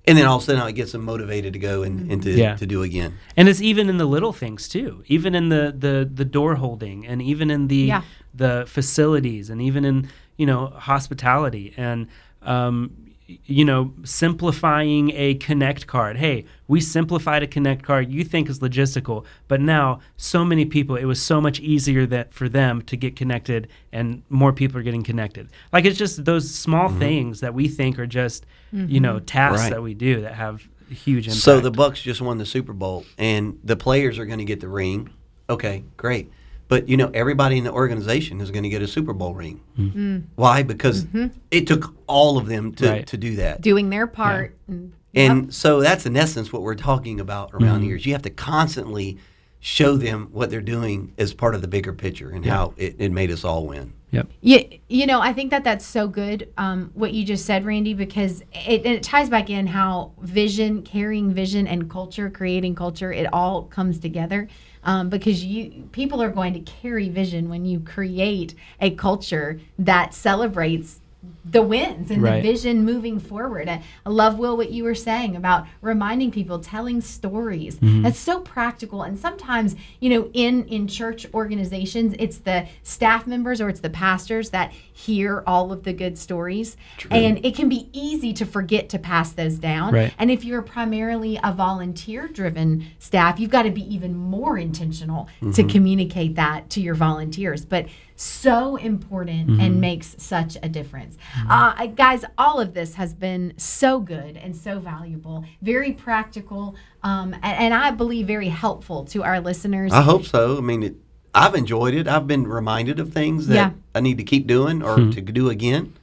And 0.08 0.18
then 0.18 0.26
all 0.26 0.38
of 0.38 0.44
a 0.44 0.46
sudden 0.46 0.68
it 0.68 0.74
gets 0.74 0.92
them 0.92 1.06
motivated 1.06 1.54
to 1.54 1.60
go 1.60 1.84
and, 1.84 2.12
and 2.12 2.22
to, 2.24 2.32
Yeah. 2.32 2.56
to 2.56 2.66
do 2.66 2.84
again. 2.84 3.18
and 3.38 3.48
it's 3.48 3.62
even 3.62 3.90
in 3.90 3.98
the 3.98 4.06
little 4.06 4.34
things 4.34 4.68
too 4.68 5.04
even 5.08 5.36
in 5.36 5.50
the 5.50 5.74
the 5.78 6.10
the 6.12 6.26
door 6.26 6.56
holding 6.56 7.06
and 7.06 7.22
even 7.22 7.52
in 7.52 7.68
the 7.68 7.76
Yeah. 7.76 8.02
the 8.34 8.64
facilities 8.68 9.52
and 9.52 9.62
even 9.62 9.86
in 9.86 10.10
you 10.36 10.48
know 10.48 10.68
hospitality 10.68 11.74
and 11.78 12.08
um 12.42 12.92
y- 13.06 13.09
you 13.46 13.63
know 13.63 13.94
simplifying 14.04 15.12
a 15.12 15.36
connect 15.36 15.86
card 15.86 16.18
hey 16.18 16.46
we 16.68 16.82
simplified 16.82 17.44
a 17.44 17.48
connect 17.48 17.84
card 17.84 18.10
you 18.10 18.24
think 18.24 18.50
is 18.50 18.60
logistical 18.60 19.26
but 19.48 19.62
now 19.62 20.00
so 20.18 20.44
many 20.44 20.65
people 20.65 20.96
it 20.96 21.06
was 21.06 21.22
so 21.22 21.39
much 21.39 21.60
easier 21.60 22.06
that 22.06 22.34
for 22.34 22.50
them 22.50 22.82
to 22.82 22.98
get 22.98 23.15
connected 23.15 23.68
and 23.92 24.24
more 24.30 24.52
people 24.52 24.80
are 24.80 24.84
getting 24.84 25.04
connected 25.04 25.48
like 25.72 25.86
it's 25.86 25.98
just 25.98 26.26
those 26.26 26.50
small 26.50 26.89
mm-hmm. 26.89 27.00
things 27.00 27.39
that 27.42 27.54
we 27.54 27.68
think 27.68 28.00
are 28.00 28.08
just 28.08 28.46
you 28.72 28.80
mm-hmm. 28.80 28.98
know 29.04 29.20
tasks 29.20 29.63
Right. 29.63 29.72
that 29.72 29.82
we 29.82 29.94
do 29.94 30.22
that 30.22 30.34
have 30.34 30.68
huge 30.94 31.28
impact 31.28 31.44
So 31.44 31.60
the 31.60 31.72
Bucs 31.72 32.02
just 32.02 32.22
won 32.22 32.38
the 32.38 32.46
Super 32.46 32.74
Bowl, 32.74 33.06
and 33.18 33.60
the 33.63 33.76
players 33.76 34.18
are 34.20 34.26
going 34.26 34.39
to 34.39 34.46
get 34.46 34.60
the 34.60 34.68
ring. 34.68 35.10
Okay, 35.50 35.84
great. 35.98 36.32
But 36.70 36.88
you 36.88 36.96
know, 36.96 37.12
everybody 37.14 37.58
in 37.58 37.66
the 37.66 37.74
organization 37.74 38.40
is 38.40 38.52
going 38.52 38.64
to 38.64 38.70
get 38.70 38.82
a 38.82 38.88
Super 38.88 39.12
Bowl 39.12 39.34
ring. 39.34 39.62
Mm-hmm. 39.78 40.00
Mm. 40.00 40.24
Why? 40.36 40.64
Because 40.64 41.04
mm-hmm. 41.04 41.28
it 41.52 41.68
took 41.68 41.94
all 42.08 42.38
of 42.38 42.48
them 42.48 42.74
to, 42.76 42.90
Right. 42.90 43.08
to 43.08 43.18
do 43.18 43.36
that. 43.36 43.60
Doing 43.60 43.90
their 43.90 44.08
part. 44.08 44.56
And, 44.68 44.94
And 45.14 45.54
so 45.54 45.82
that's 45.82 46.06
in 46.06 46.16
essence 46.16 46.54
what 46.54 46.62
we're 46.62 46.76
talking 46.76 47.20
about 47.20 47.50
around 47.54 47.80
mm-hmm. 47.80 47.84
here. 47.86 47.96
Is 47.98 48.06
you 48.06 48.14
have 48.14 48.22
to 48.22 48.30
constantly 48.30 49.18
show 49.60 49.98
them 49.98 50.30
what 50.32 50.50
they're 50.50 50.62
doing 50.62 51.14
as 51.18 51.34
part 51.34 51.54
of 51.54 51.62
the 51.62 51.68
bigger 51.68 51.92
picture 51.92 52.30
and 52.30 52.46
how 52.46 52.74
it, 52.78 52.96
it 52.98 53.12
made 53.12 53.30
us 53.30 53.44
all 53.44 53.68
win. 53.68 53.94
yep 54.12 54.30
Yeah, 54.40 54.62
you 54.88 55.06
know, 55.06 55.20
I 55.20 55.34
think 55.34 55.52
that 55.52 55.66
that's 55.66 55.86
so 55.86 56.08
good 56.08 56.48
um, 56.58 56.92
what 56.94 57.12
you 57.14 57.26
just 57.26 57.46
said, 57.46 57.66
Randy, 57.66 57.94
because 57.94 58.42
it, 58.54 58.86
it 58.86 59.04
ties 59.04 59.30
back 59.30 59.50
in 59.50 59.68
how 59.68 60.14
vision, 60.22 60.82
carrying 60.84 61.34
vision, 61.34 61.68
and 61.68 61.90
culture, 61.90 62.30
creating 62.30 62.76
culture, 62.76 63.12
it 63.12 63.28
all 63.34 63.64
comes 63.64 64.00
together. 64.00 64.48
Um, 64.84 65.10
because 65.10 65.44
you 65.44 65.89
people 65.92 66.22
are 66.22 66.30
going 66.30 66.54
to 66.54 66.62
carry 66.62 67.10
vision 67.10 67.50
when 67.50 67.65
you 67.65 67.82
create 67.82 68.56
a 68.80 68.92
culture 68.92 69.60
that 69.78 70.13
celebrates 70.13 71.02
the 71.44 71.62
wins 71.62 72.12
and 72.12 72.22
Right. 72.22 72.42
the 72.42 72.52
vision 72.52 72.86
moving 72.86 73.20
forward. 73.20 73.68
I, 73.68 73.84
I 74.06 74.10
love 74.10 74.40
Will 74.40 74.56
what 74.56 74.72
you 74.72 74.86
were 74.86 74.96
saying 74.96 75.36
about 75.36 75.68
reminding 75.82 76.32
people, 76.32 76.60
telling 76.60 77.02
stories. 77.02 77.76
Mm-hmm. 77.76 78.04
That's 78.04 78.20
so 78.20 78.40
practical. 78.40 79.02
And 79.02 79.20
sometimes, 79.20 79.76
you 80.00 80.10
know, 80.10 80.30
in 80.34 80.66
in 80.66 80.88
church 80.88 81.28
organizations, 81.34 82.16
it's 82.20 82.38
the 82.38 82.68
staff 82.84 83.28
members 83.28 83.60
or 83.60 83.68
it's 83.68 83.82
the 83.82 83.90
pastors 83.90 84.52
that 84.52 84.72
hear 84.72 85.44
all 85.46 85.74
of 85.74 85.84
the 85.84 85.92
good 85.94 86.18
stories, 86.18 86.78
and 87.12 87.44
it 87.46 87.56
can 87.56 87.68
be 87.68 87.90
easy 87.92 88.32
to 88.34 88.46
forget 88.46 88.88
to 88.90 89.00
pass 89.00 89.34
those 89.34 89.56
down. 89.56 89.94
Right. 89.94 90.14
And 90.20 90.32
if 90.32 90.46
you're 90.46 90.62
primarily 90.62 91.40
a 91.44 91.52
volunteer-driven 91.54 92.86
staff, 93.00 93.40
you've 93.40 93.50
got 93.50 93.64
to 93.64 93.72
be 93.72 93.94
even 93.94 94.16
more 94.16 94.58
intentional 94.58 95.28
mm-hmm. 95.42 95.52
to 95.52 95.64
communicate 95.64 96.36
that 96.36 96.70
to 96.72 96.82
your 96.82 96.96
volunteers. 96.96 97.66
But 97.66 97.88
so 98.22 98.76
important 98.76 99.62
and 99.62 99.80
makes 99.80 100.14
such 100.18 100.58
a 100.62 100.68
difference. 100.68 101.18
Uh, 101.50 101.86
guys, 101.88 102.26
all 102.38 102.60
of 102.60 102.74
this 102.74 102.96
has 102.96 103.14
been 103.14 103.54
so 103.56 104.02
good 104.02 104.36
and 104.36 104.54
so 104.56 104.78
valuable, 104.80 105.46
very 105.62 105.94
practical, 105.94 106.76
um, 107.02 107.34
and, 107.36 107.46
and 107.46 107.74
I 107.74 107.92
believe 107.92 108.28
very 108.28 108.50
helpful 108.50 109.06
to 109.06 109.24
our 109.24 109.40
listeners. 109.40 109.94
I 109.94 110.02
hope 110.02 110.26
so. 110.26 110.58
I 110.58 110.62
mean, 110.62 110.84
it, 110.84 110.96
I've 111.34 111.56
enjoyed 111.56 111.94
it. 111.94 112.10
I've 112.10 112.28
been 112.28 112.46
reminded 112.46 113.00
of 113.00 113.14
things 113.14 113.48
that 113.48 113.56
Yeah. 113.56 113.72
I 113.96 114.02
need 114.02 114.18
to 114.18 114.24
keep 114.26 114.48
doing 114.48 114.84
or 114.84 114.98
to 114.98 115.22
do 115.22 115.50
again. 115.50 115.94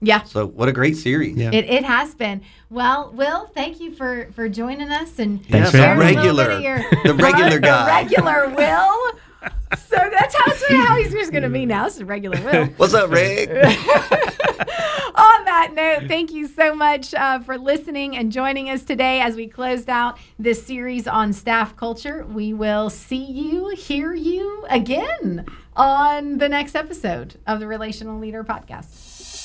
yeah. 0.00 0.22
So 0.22 0.46
what 0.46 0.68
a 0.70 0.72
great 0.72 0.96
series. 0.96 1.36
Yeah. 1.36 1.50
It, 1.52 1.66
it 1.66 1.84
has 1.84 2.14
been. 2.14 2.40
Well, 2.70 3.12
Will, 3.14 3.46
thank 3.48 3.80
you 3.80 3.92
for 3.94 4.28
for 4.34 4.48
joining 4.48 4.90
us 4.90 5.18
and 5.18 5.44
Thanks 5.46 5.72
for 5.72 5.76
sharing 5.76 5.98
a 6.00 6.04
bit 6.04 6.16
Regular. 6.16 6.50
of 6.52 6.62
your- 6.62 6.84
The 7.04 7.14
regular 7.22 7.50
The 7.50 7.60
guy. 7.60 8.00
regular 8.02 8.48
Will. 8.54 9.12
So 9.76 9.96
that's 9.96 10.34
how, 10.34 10.44
it's, 10.46 10.68
how 10.68 10.96
he's 10.96 11.12
just 11.12 11.32
going 11.32 11.42
to 11.42 11.48
be 11.48 11.66
now. 11.66 11.86
It's 11.86 11.98
a 11.98 12.04
regular 12.04 12.40
Will. 12.42 12.66
What's 12.76 12.94
up, 12.94 13.10
Rick? 13.10 13.48
On 15.16 15.44
that 15.46 15.72
note, 15.74 16.08
thank 16.08 16.30
you 16.30 16.46
so 16.46 16.74
much 16.74 17.14
uh, 17.14 17.40
for 17.40 17.56
listening 17.56 18.16
and 18.16 18.30
joining 18.30 18.68
us 18.68 18.82
today 18.82 19.20
as 19.20 19.34
we 19.34 19.46
closed 19.46 19.88
out 19.88 20.18
this 20.38 20.64
series 20.64 21.08
on 21.08 21.32
staff 21.32 21.74
culture. 21.74 22.26
We 22.26 22.52
will 22.52 22.90
see 22.90 23.24
you, 23.24 23.68
hear 23.68 24.12
you 24.12 24.66
again 24.68 25.46
on 25.74 26.36
the 26.38 26.48
next 26.50 26.74
episode 26.74 27.36
of 27.46 27.60
the 27.60 27.66
Relational 27.66 28.18
Leader 28.18 28.44
Podcast. 28.44 29.44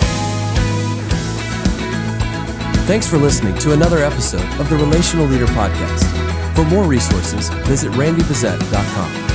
Thanks 2.86 3.08
for 3.08 3.18
listening 3.18 3.58
to 3.60 3.72
another 3.72 4.00
episode 4.00 4.60
of 4.60 4.70
the 4.70 4.76
Relational 4.76 5.26
Leader 5.26 5.48
Podcast. 5.48 6.04
For 6.56 6.66
more 6.66 6.84
resources, 6.84 7.48
visit 7.66 7.92
randybezet.com. 7.94 9.31